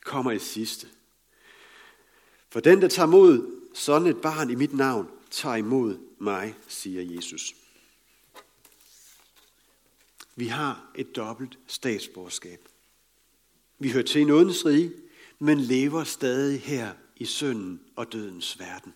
kommer 0.00 0.30
i 0.30 0.38
sidste. 0.38 0.88
For 2.48 2.60
den, 2.60 2.82
der 2.82 2.88
tager 2.88 3.06
mod 3.06 3.62
sådan 3.74 4.08
et 4.08 4.22
barn 4.22 4.50
i 4.50 4.54
mit 4.54 4.72
navn, 4.74 5.10
tager 5.30 5.56
imod 5.56 5.98
mig, 6.18 6.54
siger 6.68 7.14
Jesus. 7.16 7.54
Vi 10.36 10.46
har 10.46 10.90
et 10.94 11.16
dobbelt 11.16 11.58
statsborgerskab. 11.66 12.68
Vi 13.78 13.90
hører 13.90 14.04
til 14.04 14.20
i 14.20 14.24
nådens 14.24 14.66
rige, 14.66 14.92
men 15.38 15.60
lever 15.60 16.04
stadig 16.04 16.60
her 16.60 16.92
i 17.16 17.24
synden 17.24 17.80
og 17.96 18.12
dødens 18.12 18.58
verden. 18.58 18.94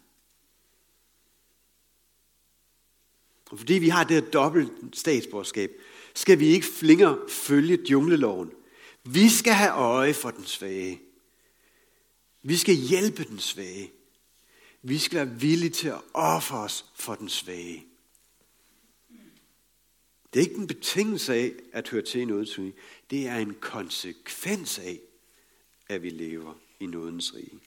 Og 3.51 3.59
fordi 3.59 3.75
vi 3.75 3.89
har 3.89 4.05
det 4.05 4.23
her 4.23 4.31
dobbelt 4.31 4.73
statsborgerskab, 4.93 5.71
skal 6.15 6.39
vi 6.39 6.47
ikke 6.47 6.67
flinger 6.67 7.17
følge 7.29 7.77
djungleloven. 7.87 8.53
Vi 9.05 9.29
skal 9.29 9.53
have 9.53 9.73
øje 9.73 10.15
for 10.15 10.31
den 10.31 10.45
svage. 10.45 11.01
Vi 12.43 12.57
skal 12.57 12.75
hjælpe 12.75 13.25
den 13.25 13.39
svage. 13.39 13.93
Vi 14.83 14.99
skal 14.99 15.17
være 15.17 15.41
villige 15.41 15.71
til 15.71 15.89
at 15.89 16.01
ofre 16.15 16.59
os 16.59 16.87
for 16.95 17.15
den 17.15 17.29
svage. 17.29 17.90
Det 20.33 20.41
er 20.41 20.49
ikke 20.49 20.61
en 20.61 20.67
betingelse 20.67 21.35
af 21.35 21.53
at 21.73 21.89
høre 21.89 22.03
til 22.03 22.21
i 22.21 22.25
noget 22.25 22.75
Det 23.11 23.27
er 23.27 23.37
en 23.37 23.55
konsekvens 23.55 24.79
af, 24.79 25.01
at 25.89 26.03
vi 26.03 26.11
lever 26.11 26.55
i 26.81 26.87
nådens 26.87 27.35
rige. 27.35 27.61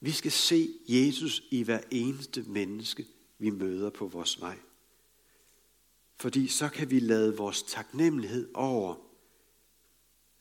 Vi 0.00 0.10
skal 0.10 0.32
se 0.32 0.68
Jesus 0.88 1.42
i 1.50 1.62
hver 1.62 1.80
eneste 1.90 2.42
menneske, 2.42 3.06
vi 3.38 3.50
møder 3.50 3.90
på 3.90 4.06
vores 4.06 4.40
vej. 4.40 4.58
Fordi 6.16 6.48
så 6.48 6.68
kan 6.68 6.90
vi 6.90 7.00
lade 7.00 7.36
vores 7.36 7.62
taknemmelighed 7.62 8.50
over 8.54 8.96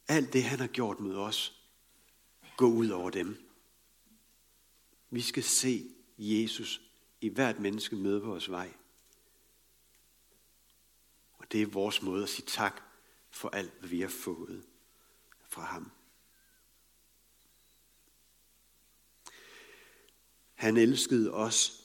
alt 0.07 0.33
det, 0.33 0.43
han 0.43 0.59
har 0.59 0.67
gjort 0.67 0.99
mod 0.99 1.15
os, 1.15 1.61
gå 2.57 2.67
ud 2.67 2.89
over 2.89 3.09
dem. 3.09 3.37
Vi 5.09 5.21
skal 5.21 5.43
se 5.43 5.85
Jesus 6.17 6.81
i 7.21 7.29
hvert 7.29 7.59
menneske 7.59 7.95
møde 7.95 8.21
på 8.21 8.27
vores 8.27 8.51
vej. 8.51 8.73
Og 11.48 11.51
det 11.54 11.62
er 11.62 11.66
vores 11.66 12.01
måde 12.01 12.24
at 12.24 12.30
sige 12.30 12.46
tak 12.46 12.82
for 13.30 13.50
alt, 13.50 13.74
hvad 13.80 13.89
vi 13.89 14.01
har 14.01 14.10
fået 14.10 14.63
fra 15.50 15.62
ham. 15.62 15.92
Han 20.56 20.77
elskede 20.77 21.34
os 21.34 21.84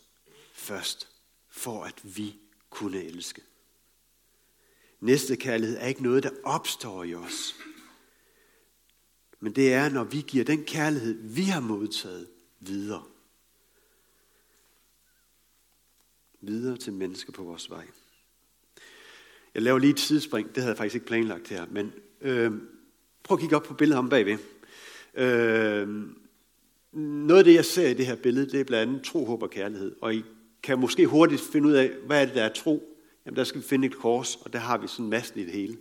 først, 0.52 1.08
for 1.48 1.84
at 1.84 2.16
vi 2.16 2.40
kunne 2.70 3.02
elske. 3.02 3.42
Næste 5.00 5.36
kærlighed 5.36 5.76
er 5.76 5.86
ikke 5.86 6.02
noget, 6.02 6.22
der 6.22 6.30
opstår 6.44 7.04
i 7.04 7.14
os. 7.14 7.54
Men 9.40 9.54
det 9.54 9.72
er, 9.72 9.88
når 9.88 10.04
vi 10.04 10.20
giver 10.20 10.44
den 10.44 10.64
kærlighed, 10.64 11.34
vi 11.34 11.42
har 11.42 11.60
modtaget, 11.60 12.30
videre. 12.60 13.04
Videre 16.40 16.76
til 16.76 16.92
mennesker 16.92 17.32
på 17.32 17.42
vores 17.42 17.70
vej. 17.70 17.86
Jeg 19.54 19.62
laver 19.62 19.78
lige 19.78 19.92
et 19.92 20.00
sidespring, 20.00 20.48
det 20.48 20.56
havde 20.56 20.68
jeg 20.68 20.76
faktisk 20.76 20.94
ikke 20.94 21.06
planlagt 21.06 21.48
her, 21.48 21.64
men 21.70 21.92
øh, 22.20 22.52
prøv 23.22 23.34
at 23.34 23.40
kigge 23.40 23.56
op 23.56 23.62
på 23.62 23.74
billedet 23.74 23.98
om 23.98 24.08
bagved. 24.08 24.38
Øh, 25.14 25.88
noget 26.92 27.38
af 27.38 27.44
det, 27.44 27.54
jeg 27.54 27.64
ser 27.64 27.88
i 27.88 27.94
det 27.94 28.06
her 28.06 28.16
billede, 28.16 28.50
det 28.50 28.60
er 28.60 28.64
blandt 28.64 28.90
andet 28.90 29.04
tro, 29.04 29.24
håb 29.24 29.42
og 29.42 29.50
kærlighed. 29.50 29.96
Og 30.00 30.14
I 30.14 30.24
kan 30.62 30.78
måske 30.78 31.06
hurtigt 31.06 31.40
finde 31.40 31.68
ud 31.68 31.72
af, 31.72 31.90
hvad 32.06 32.22
er 32.22 32.24
det, 32.24 32.34
der 32.34 32.42
er 32.42 32.52
tro. 32.52 32.82
Jamen, 33.26 33.36
der 33.36 33.44
skal 33.44 33.60
vi 33.60 33.66
finde 33.66 33.86
et 33.86 33.96
kors, 33.96 34.36
og 34.36 34.52
der 34.52 34.58
har 34.58 34.78
vi 34.78 34.86
sådan 34.86 35.10
massen 35.10 35.40
i 35.40 35.44
det 35.44 35.52
hele. 35.52 35.76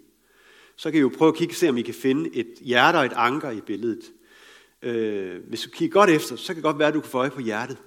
Så 0.76 0.92
kan 0.92 0.98
I 0.98 1.02
jo 1.02 1.12
prøve 1.18 1.30
at 1.30 1.36
kigge 1.36 1.52
og 1.52 1.56
se, 1.56 1.70
om 1.70 1.78
I 1.78 1.82
kan 1.82 1.94
finde 1.94 2.36
et 2.36 2.54
hjerte 2.62 2.98
og 2.98 3.06
et 3.06 3.14
anker 3.16 3.52
i 3.52 3.62
billedet. 3.62 4.12
Øh, 4.82 5.48
hvis 5.48 5.62
du 5.62 5.70
kigger 5.70 5.94
godt 5.94 6.10
efter, 6.10 6.36
så 6.36 6.48
kan 6.48 6.56
det 6.56 6.64
godt 6.64 6.80
være, 6.80 6.88
at 6.88 6.94
du 6.94 7.02
kan 7.02 7.10
få 7.10 7.18
øje 7.18 7.30
på 7.30 7.42
hjertet. 7.42 7.78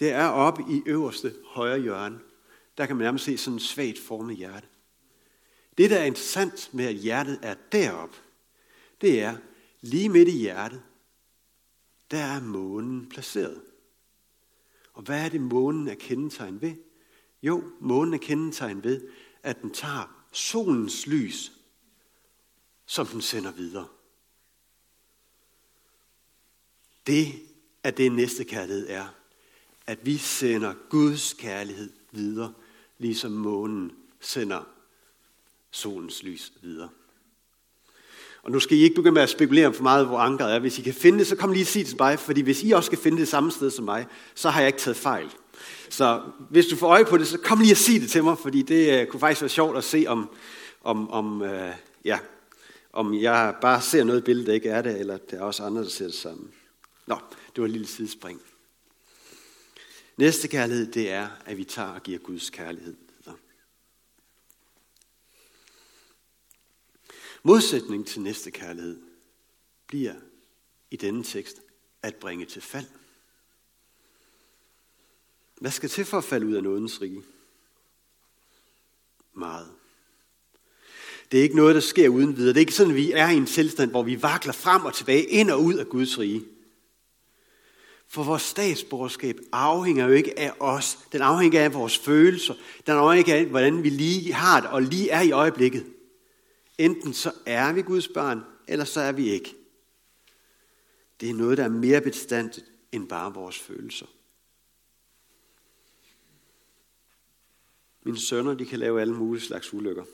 Det 0.00 0.10
er 0.10 0.26
oppe 0.26 0.62
i 0.70 0.82
øverste 0.86 1.32
højre 1.44 1.80
hjørne. 1.80 2.18
Der 2.78 2.86
kan 2.86 2.96
man 2.96 3.04
nærmest 3.04 3.24
se 3.24 3.38
sådan 3.38 3.56
en 3.56 3.60
svagt 3.60 3.98
formet 3.98 4.36
hjerte. 4.36 4.66
Det, 5.78 5.90
der 5.90 5.98
er 5.98 6.04
interessant 6.04 6.70
med, 6.72 6.84
at 6.84 6.94
hjertet 6.94 7.38
er 7.42 7.54
derop, 7.72 8.16
det 9.00 9.22
er, 9.22 9.36
lige 9.80 10.08
midt 10.08 10.28
i 10.28 10.38
hjertet, 10.38 10.82
der 12.10 12.18
er 12.18 12.40
månen 12.40 13.08
placeret. 13.08 13.62
Og 14.92 15.02
hvad 15.02 15.24
er 15.24 15.28
det, 15.28 15.40
månen 15.40 15.88
er 15.88 15.94
kendetegn 15.94 16.60
ved? 16.60 16.74
Jo, 17.42 17.64
månen 17.80 18.14
er 18.14 18.18
kendetegn 18.18 18.84
ved, 18.84 19.08
at 19.42 19.62
den 19.62 19.70
tager 19.70 20.26
solens 20.32 21.06
lys, 21.06 21.52
som 22.86 23.06
den 23.06 23.22
sender 23.22 23.52
videre. 23.52 23.88
Det 27.06 27.32
er 27.82 27.90
det 27.90 28.12
næste 28.12 28.44
kærlighed 28.44 28.88
er. 28.88 29.14
At 29.86 30.06
vi 30.06 30.16
sender 30.16 30.74
Guds 30.90 31.32
kærlighed 31.32 31.92
videre, 32.10 32.54
ligesom 32.98 33.32
månen 33.32 33.92
sender 34.20 34.68
solens 35.70 36.22
lys 36.22 36.52
videre. 36.62 36.88
Og 38.42 38.52
nu 38.52 38.60
skal 38.60 38.76
I 38.76 38.80
ikke 38.80 38.94
begynde 38.94 39.14
med 39.14 39.22
at 39.22 39.30
spekulere 39.30 39.72
for 39.72 39.82
meget, 39.82 40.06
hvor 40.06 40.18
ankeret 40.18 40.54
er. 40.54 40.58
Hvis 40.58 40.78
I 40.78 40.82
kan 40.82 40.94
finde 40.94 41.18
det, 41.18 41.26
så 41.26 41.36
kom 41.36 41.52
lige 41.52 41.62
og 41.62 41.66
sig 41.66 41.80
det 41.80 41.88
til 41.88 41.96
mig, 42.00 42.18
fordi 42.18 42.40
hvis 42.40 42.62
I 42.62 42.70
også 42.70 42.86
skal 42.86 42.98
finde 42.98 43.18
det 43.18 43.28
samme 43.28 43.50
sted 43.50 43.70
som 43.70 43.84
mig, 43.84 44.06
så 44.34 44.50
har 44.50 44.60
jeg 44.60 44.66
ikke 44.68 44.78
taget 44.78 44.96
fejl. 44.96 45.30
Så 45.88 46.20
hvis 46.50 46.66
du 46.66 46.76
får 46.76 46.88
øje 46.88 47.04
på 47.04 47.18
det, 47.18 47.26
så 47.26 47.38
kom 47.38 47.60
lige 47.60 47.72
og 47.72 47.76
sig 47.76 48.00
det 48.00 48.10
til 48.10 48.24
mig, 48.24 48.38
fordi 48.38 48.62
det 48.62 49.00
øh, 49.00 49.06
kunne 49.06 49.20
faktisk 49.20 49.42
være 49.42 49.48
sjovt 49.48 49.76
at 49.76 49.84
se, 49.84 50.04
om, 50.08 50.30
om, 50.84 51.10
om, 51.10 51.42
øh, 51.42 51.72
ja, 52.04 52.18
om 52.92 53.14
jeg 53.14 53.54
bare 53.60 53.82
ser 53.82 54.04
noget 54.04 54.24
billede, 54.24 54.46
der 54.46 54.52
ikke 54.52 54.68
er 54.68 54.82
det, 54.82 55.00
eller 55.00 55.16
der 55.30 55.36
er 55.38 55.42
også 55.42 55.62
andre, 55.62 55.82
der 55.82 55.88
ser 55.88 56.04
det 56.04 56.14
samme. 56.14 56.44
Nå, 57.06 57.18
det 57.54 57.62
var 57.62 57.64
et 57.64 57.70
lille 57.70 57.86
sidespring. 57.86 58.40
Næste 60.16 60.48
kærlighed, 60.48 60.92
det 60.92 61.10
er, 61.10 61.28
at 61.44 61.56
vi 61.56 61.64
tager 61.64 61.88
og 61.88 62.02
giver 62.02 62.18
Guds 62.18 62.50
kærlighed. 62.50 62.96
Modsætning 67.42 68.06
til 68.06 68.20
næste 68.20 68.50
kærlighed 68.50 69.00
bliver 69.86 70.14
i 70.90 70.96
denne 70.96 71.24
tekst 71.24 71.60
at 72.02 72.14
bringe 72.14 72.46
til 72.46 72.62
fald. 72.62 72.86
Hvad 75.60 75.70
skal 75.70 75.88
til 75.88 76.04
for 76.04 76.18
at 76.18 76.24
falde 76.24 76.46
ud 76.46 76.54
af 76.54 76.62
nådens 76.62 77.00
rige? 77.00 77.22
Meget. 79.34 79.72
Det 81.32 81.38
er 81.38 81.42
ikke 81.42 81.56
noget, 81.56 81.74
der 81.74 81.80
sker 81.80 82.08
uden 82.08 82.36
videre. 82.36 82.48
Det 82.48 82.56
er 82.56 82.60
ikke 82.60 82.72
sådan, 82.72 82.90
at 82.90 82.96
vi 82.96 83.12
er 83.12 83.28
i 83.28 83.36
en 83.36 83.46
tilstand, 83.46 83.90
hvor 83.90 84.02
vi 84.02 84.22
vakler 84.22 84.52
frem 84.52 84.84
og 84.84 84.94
tilbage, 84.94 85.24
ind 85.24 85.50
og 85.50 85.62
ud 85.62 85.74
af 85.74 85.86
Guds 85.86 86.18
rige. 86.18 86.44
For 88.08 88.22
vores 88.22 88.42
statsborgerskab 88.42 89.38
afhænger 89.52 90.06
jo 90.06 90.12
ikke 90.12 90.38
af 90.38 90.52
os. 90.60 90.98
Den 91.12 91.22
afhænger 91.22 91.64
af 91.64 91.74
vores 91.74 91.98
følelser. 91.98 92.54
Den 92.86 92.94
afhænger 92.94 93.34
af, 93.34 93.46
hvordan 93.46 93.82
vi 93.82 93.90
lige 93.90 94.32
har 94.32 94.60
det 94.60 94.70
og 94.70 94.82
lige 94.82 95.10
er 95.10 95.20
i 95.20 95.30
øjeblikket. 95.30 95.86
Enten 96.78 97.12
så 97.12 97.32
er 97.46 97.72
vi 97.72 97.82
Guds 97.82 98.08
barn, 98.08 98.40
eller 98.68 98.84
så 98.84 99.00
er 99.00 99.12
vi 99.12 99.30
ikke. 99.30 99.54
Det 101.20 101.30
er 101.30 101.34
noget, 101.34 101.58
der 101.58 101.64
er 101.64 101.68
mere 101.68 102.00
bestandigt 102.00 102.66
end 102.92 103.08
bare 103.08 103.34
vores 103.34 103.58
følelser. 103.58 104.06
Mine 108.02 108.18
sønner, 108.18 108.54
de 108.54 108.66
kan 108.66 108.78
lave 108.78 109.00
alle 109.00 109.14
mulige 109.14 109.44
slags 109.44 109.74
ulykker. 109.74 110.04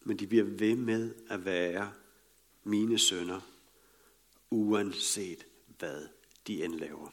Men 0.00 0.18
de 0.18 0.26
bliver 0.26 0.44
ved 0.44 0.76
med 0.76 1.14
at 1.28 1.44
være 1.44 1.92
mine 2.64 2.98
sønner, 2.98 3.40
uanset 4.50 5.46
hvad 5.78 6.08
de 6.46 6.64
end 6.64 6.74
laver. 6.74 7.10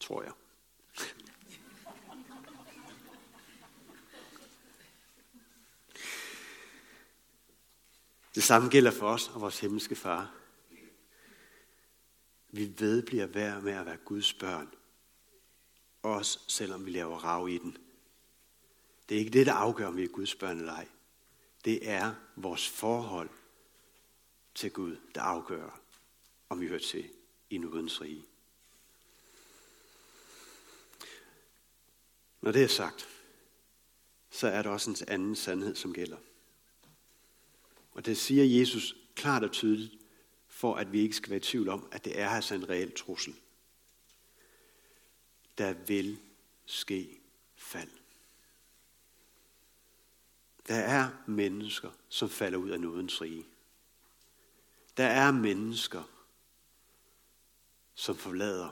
Tror 0.00 0.22
jeg. 0.22 0.32
Det 8.34 8.42
samme 8.42 8.68
gælder 8.68 8.90
for 8.90 9.08
os 9.08 9.28
og 9.28 9.40
vores 9.40 9.60
himmelske 9.60 9.96
far. 9.96 10.34
Vi 12.50 12.74
ved 12.78 13.02
bliver 13.02 13.26
værd 13.26 13.62
med 13.62 13.72
at 13.72 13.86
være 13.86 13.96
Guds 13.96 14.34
børn. 14.34 14.74
Også 16.02 16.40
selvom 16.48 16.86
vi 16.86 16.90
laver 16.90 17.18
rav 17.18 17.48
i 17.48 17.58
den. 17.58 17.76
Det 19.08 19.14
er 19.14 19.18
ikke 19.18 19.30
det, 19.30 19.46
der 19.46 19.52
afgør, 19.52 19.86
om 19.86 19.96
vi 19.96 20.04
er 20.04 20.08
Guds 20.08 20.34
børn 20.34 20.58
eller 20.58 20.72
ej. 20.72 20.88
Det 21.64 21.88
er 21.88 22.14
vores 22.36 22.68
forhold 22.68 23.30
til 24.54 24.72
Gud, 24.72 24.96
der 25.14 25.22
afgør, 25.22 25.80
om 26.48 26.60
vi 26.60 26.68
hører 26.68 26.80
til 26.80 27.10
i 27.50 27.58
nådens 27.58 28.00
rige. 28.00 28.24
Når 32.40 32.52
det 32.52 32.62
er 32.62 32.68
sagt, 32.68 33.08
så 34.30 34.48
er 34.48 34.62
der 34.62 34.70
også 34.70 34.90
en 34.90 34.96
anden 35.08 35.36
sandhed, 35.36 35.74
som 35.74 35.94
gælder. 35.94 36.16
Og 37.92 38.06
det 38.06 38.18
siger 38.18 38.60
Jesus 38.60 38.96
klart 39.14 39.44
og 39.44 39.52
tydeligt, 39.52 39.94
for 40.46 40.74
at 40.74 40.92
vi 40.92 41.00
ikke 41.00 41.16
skal 41.16 41.30
være 41.30 41.36
i 41.36 41.40
tvivl 41.40 41.68
om, 41.68 41.88
at 41.92 42.04
det 42.04 42.20
er 42.20 42.28
altså 42.28 42.54
en 42.54 42.68
reel 42.68 42.92
trussel. 42.92 43.34
Der 45.58 45.72
vil 45.72 46.18
ske 46.66 47.20
fald. 47.56 47.90
Der 50.68 50.74
er 50.74 51.10
mennesker, 51.26 51.90
som 52.08 52.28
falder 52.28 52.58
ud 52.58 52.70
af 52.70 52.80
nådens 52.80 53.22
rige. 53.22 53.46
Der 54.96 55.06
er 55.06 55.32
mennesker, 55.32 56.19
som 58.00 58.16
forlader 58.16 58.68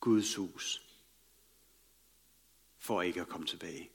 Guds 0.00 0.34
hus 0.34 0.82
for 2.78 3.02
ikke 3.02 3.20
at 3.20 3.28
komme 3.28 3.46
tilbage. 3.46 3.90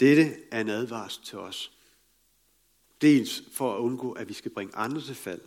Dette 0.00 0.36
er 0.50 0.60
en 0.60 0.68
advarsel 0.68 1.24
til 1.24 1.38
os. 1.38 1.72
Dels 3.00 3.42
for 3.52 3.74
at 3.74 3.78
undgå, 3.78 4.12
at 4.12 4.28
vi 4.28 4.34
skal 4.34 4.50
bringe 4.50 4.76
andre 4.76 5.00
til 5.00 5.14
fald, 5.14 5.42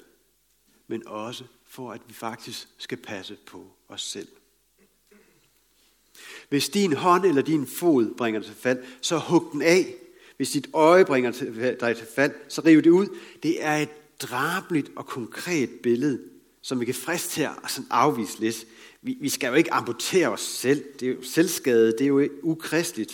men 0.88 1.08
også 1.08 1.44
for, 1.66 1.92
at 1.92 2.02
vi 2.08 2.14
faktisk 2.14 2.68
skal 2.78 2.98
passe 2.98 3.38
på 3.46 3.72
os 3.88 4.02
selv. 4.02 4.30
Hvis 6.50 6.70
din 6.70 6.94
hånd 6.94 7.26
eller 7.26 7.42
din 7.42 7.68
fod 7.68 8.16
bringer 8.16 8.40
dig 8.40 8.48
til 8.48 8.58
fald, 8.58 8.86
så 9.02 9.18
hug 9.18 9.50
den 9.52 9.62
af. 9.62 10.09
Hvis 10.40 10.52
dit 10.52 10.70
øje 10.74 11.06
bringer 11.06 11.32
dig 11.80 11.98
til 11.98 12.08
fald, 12.16 12.32
så 12.50 12.62
riv 12.66 12.82
det 12.82 12.90
ud. 12.90 13.08
Det 13.44 13.64
er 13.64 13.76
et 13.76 14.20
drabligt 14.22 14.92
og 14.96 15.06
konkret 15.06 15.70
billede, 15.70 16.22
som 16.62 16.80
vi 16.80 16.86
kan 16.86 16.96
friste 16.96 17.36
her 17.36 17.50
og 17.50 17.72
sådan 17.72 17.88
afvise 17.92 18.40
lidt. 18.40 18.66
Vi, 19.02 19.18
vi 19.22 19.30
skal 19.30 19.48
jo 19.48 19.54
ikke 19.54 19.74
amputere 19.74 20.28
os 20.28 20.42
selv. 20.42 20.84
Det 21.00 21.08
er 21.08 21.14
jo 21.14 21.24
selvskade, 21.24 21.92
det 21.92 22.02
er 22.02 22.08
jo 22.08 22.30
ukristeligt. 22.42 23.12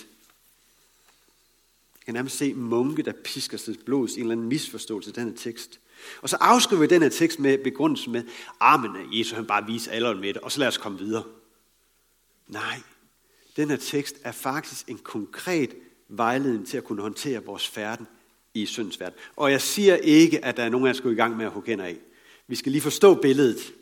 Jeg 1.97 2.05
kan 2.05 2.13
nærmest 2.13 2.37
se 2.37 2.53
munke, 2.53 3.01
der 3.03 3.13
pisker 3.23 3.57
sig 3.57 3.75
blod 3.85 4.09
i 4.09 4.13
en 4.13 4.19
eller 4.19 4.31
anden 4.31 4.47
misforståelse 4.47 5.09
af 5.09 5.13
denne 5.13 5.35
tekst. 5.35 5.79
Og 6.21 6.29
så 6.29 6.37
afskriver 6.39 6.81
vi 6.81 6.87
den 6.87 7.01
her 7.01 7.09
tekst 7.09 7.39
med 7.39 7.57
begrundelsen 7.57 8.11
med, 8.11 8.23
armen 8.59 8.95
af 8.95 9.05
Jesus 9.11 9.33
han 9.33 9.45
bare 9.45 9.65
viser 9.65 9.91
alderen 9.91 10.21
med 10.21 10.33
det, 10.33 10.41
og 10.41 10.51
så 10.51 10.59
lad 10.59 10.67
os 10.67 10.77
komme 10.77 10.97
videre. 10.97 11.23
Nej, 12.47 12.81
den 13.55 13.69
her 13.69 13.77
tekst 13.77 14.15
er 14.23 14.31
faktisk 14.31 14.89
en 14.89 14.97
konkret 14.97 15.75
vejledning 16.17 16.67
til 16.67 16.77
at 16.77 16.83
kunne 16.83 17.01
håndtere 17.01 17.43
vores 17.43 17.67
færden 17.67 18.07
i 18.53 18.65
syndsverden. 18.65 19.19
Og 19.35 19.51
jeg 19.51 19.61
siger 19.61 19.95
ikke, 19.95 20.45
at 20.45 20.57
der 20.57 20.63
er 20.63 20.69
nogen 20.69 20.87
af 20.87 20.93
der 20.93 20.97
skal 20.97 21.11
i 21.11 21.15
gang 21.15 21.37
med 21.37 21.45
at 21.45 21.51
hugge 21.51 21.83
af. 21.83 21.97
Vi 22.47 22.55
skal 22.55 22.71
lige 22.71 22.81
forstå 22.81 23.15
billedet. 23.21 23.73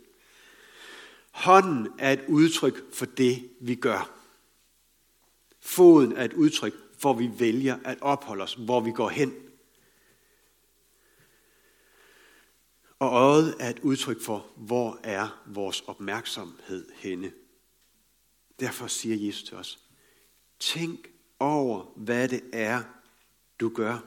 Hånden 1.31 1.87
er 1.99 2.13
et 2.13 2.23
udtryk 2.27 2.93
for 2.93 3.05
det, 3.05 3.49
vi 3.61 3.75
gør. 3.75 4.19
Foden 5.59 6.11
er 6.11 6.25
et 6.25 6.33
udtryk 6.33 6.73
for, 6.97 7.13
vi 7.13 7.31
vælger 7.39 7.77
at 7.83 7.97
opholde 8.01 8.43
os, 8.43 8.53
hvor 8.53 8.79
vi 8.79 8.91
går 8.91 9.09
hen. 9.09 9.33
Og 12.99 13.11
øjet 13.11 13.55
er 13.59 13.69
et 13.69 13.79
udtryk 13.79 14.21
for, 14.21 14.47
hvor 14.55 14.99
er 15.03 15.41
vores 15.45 15.81
opmærksomhed 15.81 16.89
henne. 16.95 17.31
Derfor 18.59 18.87
siger 18.87 19.25
Jesus 19.25 19.43
til 19.43 19.57
os, 19.57 19.79
tænk 20.59 21.12
over, 21.43 21.93
hvad 21.95 22.27
det 22.27 22.41
er, 22.53 22.83
du 23.59 23.69
gør. 23.69 23.99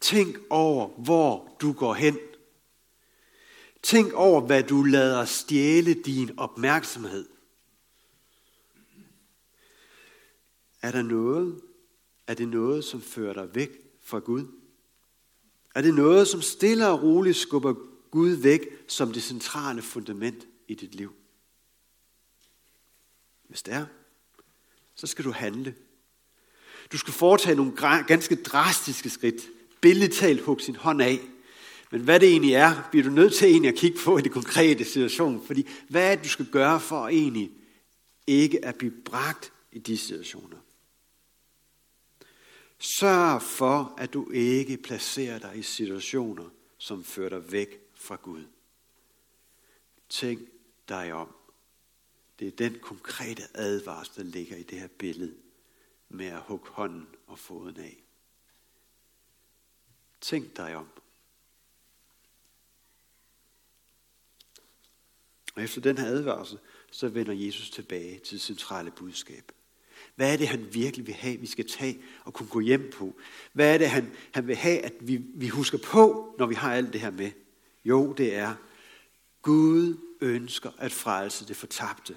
Tænk 0.00 0.38
over, 0.50 0.88
hvor 0.88 1.56
du 1.60 1.72
går 1.72 1.94
hen. 1.94 2.18
Tænk 3.82 4.12
over, 4.12 4.40
hvad 4.40 4.62
du 4.62 4.82
lader 4.82 5.24
stjæle 5.24 5.94
din 5.94 6.38
opmærksomhed. 6.38 7.28
Er 10.82 10.90
der 10.90 11.02
noget? 11.02 11.60
Er 12.26 12.34
det 12.34 12.48
noget, 12.48 12.84
som 12.84 13.00
fører 13.02 13.32
dig 13.32 13.54
væk 13.54 13.70
fra 14.02 14.18
Gud? 14.18 14.46
Er 15.74 15.82
det 15.82 15.94
noget, 15.94 16.28
som 16.28 16.42
stille 16.42 16.88
og 16.88 17.02
roligt 17.02 17.36
skubber 17.36 17.74
Gud 18.10 18.30
væk 18.30 18.60
som 18.88 19.12
det 19.12 19.22
centrale 19.22 19.82
fundament 19.82 20.46
i 20.68 20.74
dit 20.74 20.94
liv? 20.94 21.12
Hvis 23.48 23.62
det 23.62 23.74
er, 23.74 23.86
så 25.00 25.06
skal 25.06 25.24
du 25.24 25.32
handle. 25.32 25.74
Du 26.92 26.98
skal 26.98 27.12
foretage 27.12 27.56
nogle 27.56 27.72
ganske 28.06 28.34
drastiske 28.34 29.10
skridt. 29.10 29.42
Billedtalt 29.80 30.40
hug 30.40 30.60
sin 30.60 30.76
hånd 30.76 31.02
af. 31.02 31.20
Men 31.90 32.00
hvad 32.00 32.20
det 32.20 32.28
egentlig 32.28 32.52
er, 32.52 32.88
bliver 32.90 33.04
du 33.04 33.10
nødt 33.10 33.34
til 33.34 33.48
egentlig 33.48 33.68
at 33.68 33.78
kigge 33.78 33.98
på 34.04 34.18
i 34.18 34.20
det 34.20 34.32
konkrete 34.32 34.84
situation. 34.84 35.46
Fordi 35.46 35.68
hvad 35.88 36.12
er 36.12 36.14
det, 36.14 36.24
du 36.24 36.28
skal 36.28 36.46
gøre 36.46 36.80
for 36.80 37.08
egentlig 37.08 37.50
ikke 38.26 38.64
at 38.64 38.74
blive 38.74 38.92
bragt 39.04 39.52
i 39.72 39.78
de 39.78 39.98
situationer? 39.98 40.56
Sørg 42.78 43.42
for, 43.42 43.94
at 43.98 44.12
du 44.12 44.30
ikke 44.30 44.76
placerer 44.76 45.38
dig 45.38 45.52
i 45.54 45.62
situationer, 45.62 46.44
som 46.78 47.04
fører 47.04 47.28
dig 47.28 47.52
væk 47.52 47.68
fra 47.94 48.16
Gud. 48.22 48.44
Tænk 50.08 50.40
dig 50.88 51.12
om. 51.12 51.28
Det 52.40 52.48
er 52.48 52.68
den 52.68 52.78
konkrete 52.78 53.42
advarsel, 53.54 54.16
der 54.16 54.30
ligger 54.30 54.56
i 54.56 54.62
det 54.62 54.80
her 54.80 54.88
billede 54.98 55.34
med 56.08 56.26
at 56.26 56.40
hugge 56.40 56.68
hånden 56.68 57.08
og 57.26 57.38
foden 57.38 57.76
af. 57.76 58.02
Tænk 60.20 60.56
dig 60.56 60.76
om. 60.76 60.88
Og 65.54 65.62
efter 65.62 65.80
den 65.80 65.98
her 65.98 66.06
advarsel, 66.06 66.58
så 66.90 67.08
vender 67.08 67.32
Jesus 67.32 67.70
tilbage 67.70 68.18
til 68.18 68.32
det 68.32 68.40
centrale 68.40 68.90
budskab. 68.90 69.52
Hvad 70.14 70.32
er 70.32 70.36
det, 70.36 70.48
han 70.48 70.74
virkelig 70.74 71.06
vil 71.06 71.14
have, 71.14 71.36
vi 71.36 71.46
skal 71.46 71.68
tage 71.68 72.02
og 72.24 72.34
kunne 72.34 72.48
gå 72.48 72.60
hjem 72.60 72.90
på? 72.94 73.20
Hvad 73.52 73.74
er 73.74 73.78
det, 73.78 73.90
han, 73.90 74.16
han 74.32 74.46
vil 74.46 74.56
have, 74.56 74.78
at 74.78 74.94
vi, 75.00 75.16
vi 75.16 75.48
husker 75.48 75.78
på, 75.78 76.34
når 76.38 76.46
vi 76.46 76.54
har 76.54 76.74
alt 76.74 76.92
det 76.92 77.00
her 77.00 77.10
med? 77.10 77.30
Jo, 77.84 78.12
det 78.12 78.34
er, 78.34 78.54
Gud 79.42 79.96
ønsker 80.20 80.70
at 80.78 80.92
frelse 80.92 81.48
det 81.48 81.56
fortabte. 81.56 82.16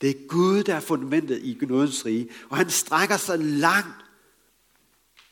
Det 0.00 0.10
er 0.10 0.26
Gud, 0.28 0.62
der 0.62 0.74
er 0.74 0.80
fundamentet 0.80 1.38
i 1.38 1.58
nådens 1.60 2.06
rige, 2.06 2.28
og 2.48 2.56
han 2.56 2.70
strækker 2.70 3.16
sig 3.16 3.38
langt 3.38 4.04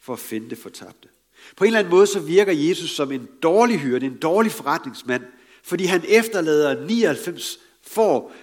for 0.01 0.13
at 0.13 0.19
finde 0.19 0.51
det 0.51 0.59
fortabte. 0.59 1.09
På 1.57 1.65
en 1.65 1.67
eller 1.67 1.79
anden 1.79 1.91
måde 1.91 2.07
så 2.07 2.21
virker 2.21 2.53
Jesus 2.53 2.91
som 2.91 3.13
en 3.13 3.29
dårlig 3.43 3.81
hyrde, 3.81 4.07
en 4.07 4.19
dårlig 4.19 4.53
forretningsmand, 4.53 5.23
fordi 5.63 5.85
han 5.85 6.05
efterlader 6.09 6.87
99 6.87 7.59
får 7.83 8.35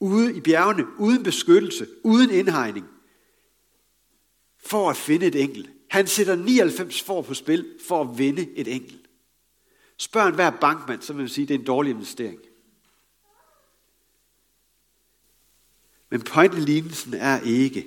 ude 0.00 0.36
i 0.36 0.40
bjergene, 0.40 0.84
uden 0.98 1.22
beskyttelse, 1.22 1.86
uden 2.04 2.30
indhegning. 2.30 2.86
for 4.66 4.90
at 4.90 4.96
finde 4.96 5.26
et 5.26 5.42
enkelt. 5.42 5.70
Han 5.90 6.06
sætter 6.06 6.36
99 6.36 7.02
får 7.02 7.22
på 7.22 7.34
spil 7.34 7.66
for 7.86 8.00
at 8.00 8.18
vinde 8.18 8.48
et 8.56 8.68
enkelt. 8.68 9.00
Spørg 9.96 10.28
en 10.28 10.34
hver 10.34 10.50
bankmand, 10.50 11.02
så 11.02 11.12
vil 11.12 11.20
man 11.20 11.28
sige, 11.28 11.42
at 11.42 11.48
det 11.48 11.54
er 11.54 11.58
en 11.58 11.64
dårlig 11.64 11.90
investering. 11.90 12.40
Men 16.10 16.22
pointen 16.22 16.62
i 16.62 16.64
lignelsen 16.64 17.14
er 17.14 17.40
ikke, 17.40 17.86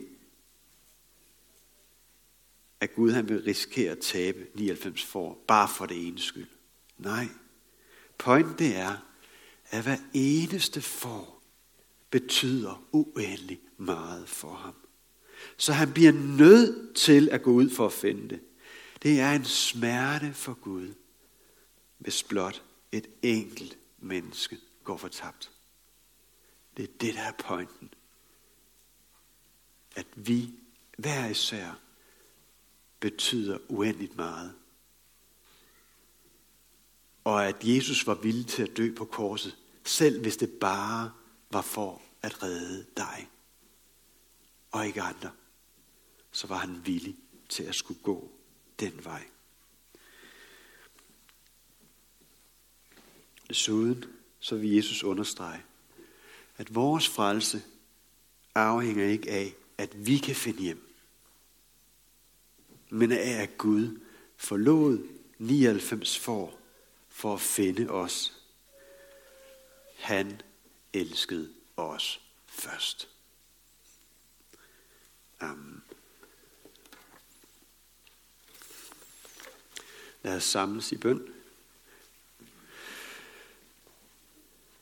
at 2.80 2.96
Gud 2.96 3.12
han 3.12 3.30
vil 3.30 3.44
risikere 3.44 3.92
at 3.92 4.00
tabe 4.00 4.48
99 4.56 5.06
får, 5.06 5.44
bare 5.48 5.68
for 5.68 5.86
det 5.86 6.08
ene 6.08 6.20
skyld. 6.20 6.48
Nej. 6.98 7.28
Pointen 8.18 8.58
det 8.60 8.76
er, 8.76 8.98
at 9.70 9.84
hver 9.84 9.98
eneste 10.14 10.82
får 10.82 11.44
betyder 12.10 12.84
uendelig 12.92 13.60
meget 13.78 14.30
for 14.30 14.54
ham. 14.54 14.76
Så 15.58 15.74
han 15.74 15.94
bliver 15.94 16.12
nødt 16.12 16.96
til 16.96 17.30
at 17.30 17.44
gå 17.44 17.52
ud 17.52 17.70
for 17.70 17.86
at 17.86 17.94
finde 17.94 18.30
det. 18.30 18.40
Det 19.04 19.20
er 19.20 19.32
en 19.32 19.46
smerte 19.46 20.34
for 20.34 20.54
Gud, 20.54 20.94
hvis 21.98 22.24
blot 22.24 22.64
et 22.92 23.08
enkelt 23.22 23.78
menneske 24.00 24.58
går 24.84 24.98
fortabt. 24.98 25.52
Det 26.78 26.84
er 26.84 26.94
det, 27.02 27.14
der 27.14 27.22
er 27.22 27.32
pointen. 27.32 27.94
At 29.96 30.08
vi 30.16 30.54
hver 30.98 31.28
især 31.28 31.80
betyder 33.00 33.58
uendeligt 33.70 34.16
meget. 34.16 34.56
Og 37.24 37.48
at 37.48 37.56
Jesus 37.64 38.08
var 38.08 38.16
villig 38.16 38.48
til 38.48 38.64
at 38.64 38.78
dø 38.78 38.96
på 38.96 39.06
korset, 39.06 39.58
selv 39.84 40.22
hvis 40.22 40.38
det 40.38 40.50
bare 40.60 41.12
var 41.52 41.62
for 41.62 42.02
at 42.22 42.44
redde 42.44 42.86
dig 42.98 43.30
og 44.72 44.88
ikke 44.88 45.02
andre, 45.02 45.32
så 46.32 46.48
var 46.48 46.58
han 46.58 46.86
villig 46.86 47.18
til 47.50 47.64
at 47.64 47.76
skulle 47.76 48.02
gå 48.04 48.32
den 48.80 49.06
vej. 49.06 49.24
Desuden 53.50 54.06
så 54.40 54.56
vil 54.56 54.76
Jesus 54.76 55.04
understrege, 55.04 55.64
at 56.58 56.76
vores 56.76 57.10
frelse 57.10 57.64
afhænger 58.56 59.06
ikke 59.06 59.32
af, 59.32 59.56
at 59.82 60.06
vi 60.06 60.18
kan 60.18 60.36
finde 60.36 60.62
hjem, 60.62 60.94
men 62.90 63.12
af 63.12 63.42
at 63.42 63.58
Gud 63.58 64.00
forlod 64.38 65.08
99 65.38 66.20
for, 66.20 66.58
for 67.10 67.34
at 67.34 67.42
finde 67.42 67.90
os. 67.90 68.44
Han 69.98 70.42
elskede 70.94 71.54
os 71.78 72.22
først. 72.48 73.10
Amen. 75.40 75.84
Lad 80.24 80.36
os 80.36 80.44
samles 80.44 80.92
i 80.92 80.98
bøn. 80.98 81.34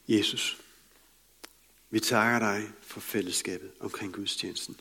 Jesus, 0.07 0.62
vi 1.89 1.99
takker 1.99 2.39
dig 2.39 2.71
for 2.81 2.99
fællesskabet 2.99 3.71
omkring 3.79 4.13
gudstjenesten. 4.13 4.79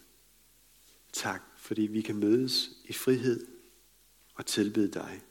Tak, 1.19 1.43
fordi 1.57 1.83
vi 1.83 2.03
kan 2.03 2.17
mødes 2.17 2.71
i 2.85 2.93
frihed 2.93 3.47
og 4.35 4.47
tilbede 4.47 4.93
dig. 4.93 5.23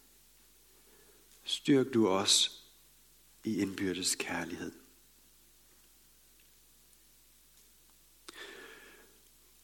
Styrk 1.44 1.94
du 1.94 2.08
os 2.08 2.64
i 3.44 3.62
indbyrdes 3.62 4.16
kærlighed. 4.16 4.72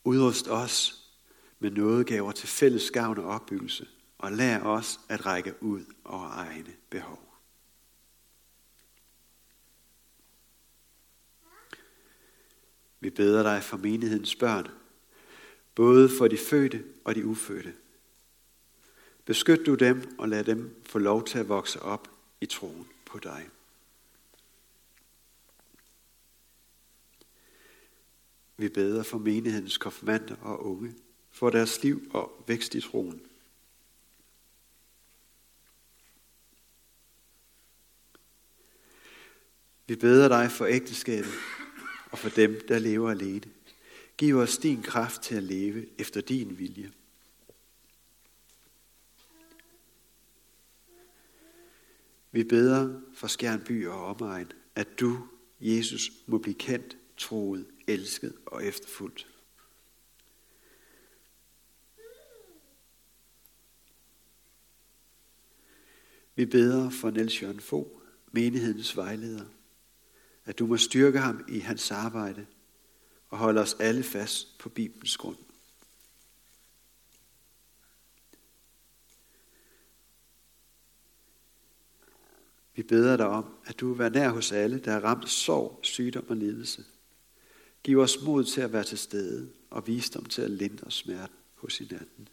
Udrust 0.04 0.48
os 0.48 1.08
med 1.60 1.72
nådegaver 1.72 2.32
til 2.32 2.48
fælles 2.48 2.92
gavn 2.92 3.18
og 3.18 3.26
opbyggelse, 3.26 3.88
og 4.18 4.32
lær 4.32 4.62
os 4.62 5.00
at 5.10 5.26
række 5.26 5.64
ud 5.64 5.86
over 6.06 6.30
egne 6.30 6.76
behov. 6.90 7.40
Vi 13.00 13.10
beder 13.10 13.44
dig 13.44 13.64
for 13.64 13.78
menighedens 13.78 14.36
børn, 14.36 14.83
både 15.76 16.10
for 16.18 16.28
de 16.28 16.38
fødte 16.38 16.84
og 17.04 17.16
de 17.16 17.26
ufødte. 17.26 17.74
Beskyt 19.26 19.66
du 19.66 19.76
dem 19.76 20.16
og 20.18 20.30
lad 20.30 20.44
dem 20.44 20.82
få 20.86 21.00
lov 21.00 21.26
til 21.26 21.38
at 21.38 21.50
vokse 21.50 21.82
op 21.82 22.10
i 22.42 22.46
troen 22.46 22.88
på 23.06 23.20
dig. 23.20 23.50
Vi 28.58 28.70
beder 28.70 29.04
for 29.04 29.18
menighedens 29.18 29.78
konfirmander 29.78 30.36
og 30.42 30.66
unge, 30.66 30.96
for 31.32 31.50
deres 31.50 31.84
liv 31.84 32.10
og 32.14 32.44
vækst 32.48 32.76
i 32.76 32.82
troen. 32.82 33.22
Vi 39.88 39.96
beder 39.96 40.28
dig 40.28 40.52
for 40.52 40.66
ægteskabet 40.66 41.34
og 42.12 42.20
for 42.20 42.30
dem, 42.30 42.62
der 42.68 42.80
lever 42.80 43.12
alene. 43.12 43.52
Giv 44.18 44.36
os 44.36 44.58
din 44.58 44.82
kraft 44.82 45.22
til 45.22 45.36
at 45.36 45.44
leve 45.44 46.02
efter 46.02 46.22
din 46.22 46.58
vilje. 46.58 46.92
Vi 52.32 52.44
beder 52.44 53.02
for 53.14 53.28
Skjernby 53.28 53.88
og 53.88 54.06
omegn, 54.06 54.52
at 54.76 55.00
du, 55.00 55.28
Jesus, 55.62 56.12
må 56.26 56.38
blive 56.38 56.56
kendt, 56.56 56.98
troet, 57.18 57.68
elsket 57.88 58.36
og 58.46 58.66
efterfuldt. 58.66 59.28
Vi 66.36 66.46
beder 66.46 66.90
for 66.90 67.10
Niels 67.10 67.42
Jørgen 67.42 67.60
Fogh, 67.60 68.02
menighedens 68.32 68.98
vejleder, 68.98 69.46
at 70.46 70.60
du 70.60 70.66
må 70.66 70.78
styrke 70.78 71.20
ham 71.20 71.46
i 71.48 71.60
hans 71.60 71.92
arbejde 71.92 72.46
og 73.34 73.40
holde 73.40 73.62
os 73.62 73.74
alle 73.80 74.04
fast 74.04 74.58
på 74.58 74.70
Bibelens 74.70 75.18
grund. 75.18 75.38
Vi 82.76 82.84
beder 82.84 83.18
dig 83.18 83.28
om, 83.28 83.58
at 83.66 83.80
du 83.80 83.88
vil 83.88 84.00
være 84.00 84.10
nær 84.10 84.30
hos 84.30 84.52
alle, 84.52 84.80
der 84.80 84.92
er 84.92 85.00
ramt 85.00 85.24
af 85.24 85.30
sorg, 85.30 85.80
sygdom 85.82 86.30
og 86.30 86.36
lidelse. 86.36 86.86
Giv 87.84 88.00
os 88.00 88.22
mod 88.22 88.44
til 88.44 88.62
at 88.62 88.74
være 88.74 88.84
til 88.84 88.98
stede 88.98 89.52
og 89.70 89.88
visdom 89.88 90.26
til 90.26 90.42
at 90.42 90.52
lindre 90.52 90.92
smerten 90.92 91.38
hos 91.56 91.78
hinanden. 91.78 92.30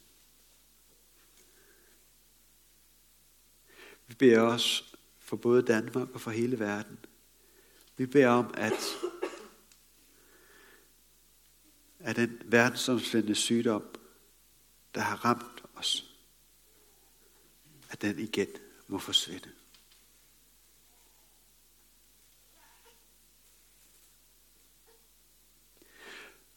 Vi 4.06 4.14
beder 4.14 4.40
os 4.40 4.94
for 5.18 5.36
både 5.36 5.62
Danmark 5.62 6.10
og 6.10 6.20
for 6.20 6.30
hele 6.30 6.58
verden. 6.58 6.98
Vi 7.96 8.06
beder 8.06 8.28
om, 8.28 8.54
at, 8.54 8.96
at 12.00 12.16
den 12.16 12.42
verdensomspændende 12.44 13.34
sygdom, 13.34 13.84
der 14.94 15.00
har 15.00 15.24
ramt 15.24 15.64
os, 15.74 16.16
at 17.90 18.02
den 18.02 18.18
igen 18.18 18.48
må 18.86 18.98
forsvinde. 18.98 19.50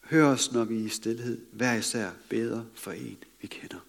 Hør 0.00 0.26
os, 0.26 0.52
når 0.52 0.64
vi 0.64 0.84
i 0.84 0.88
stillhed 0.88 1.46
hver 1.52 1.74
især 1.74 2.12
beder 2.28 2.64
for 2.74 2.92
en, 2.92 3.24
vi 3.40 3.46
kender. 3.46 3.80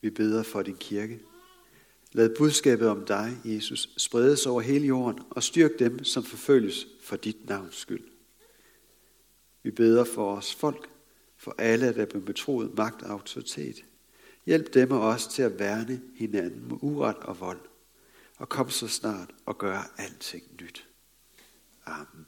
Vi 0.00 0.10
beder 0.10 0.42
for 0.42 0.62
din 0.62 0.76
kirke. 0.76 1.20
Lad 2.12 2.36
budskabet 2.38 2.88
om 2.88 3.04
dig, 3.06 3.36
Jesus, 3.44 3.90
spredes 3.96 4.46
over 4.46 4.60
hele 4.60 4.86
jorden 4.86 5.22
og 5.30 5.42
styrk 5.42 5.78
dem, 5.78 6.04
som 6.04 6.22
forfølges 6.24 6.86
for 7.00 7.16
dit 7.16 7.48
navns 7.48 7.76
skyld. 7.76 8.04
Vi 9.62 9.70
beder 9.70 10.04
for 10.04 10.36
os 10.36 10.54
folk, 10.54 10.90
for 11.36 11.54
alle, 11.58 11.94
der 11.94 12.02
er 12.02 12.06
blevet 12.06 12.26
betroet 12.26 12.76
magt 12.76 13.02
og 13.02 13.10
autoritet. 13.10 13.84
Hjælp 14.46 14.74
dem 14.74 14.90
og 14.90 15.00
os 15.00 15.26
til 15.26 15.42
at 15.42 15.58
værne 15.58 16.00
hinanden 16.14 16.68
mod 16.68 16.78
uret 16.82 17.16
og 17.16 17.40
vold, 17.40 17.60
og 18.36 18.48
kom 18.48 18.70
så 18.70 18.88
snart 18.88 19.30
og 19.46 19.58
gør 19.58 19.94
alting 19.98 20.44
nyt. 20.60 20.88
Amen. 21.86 22.26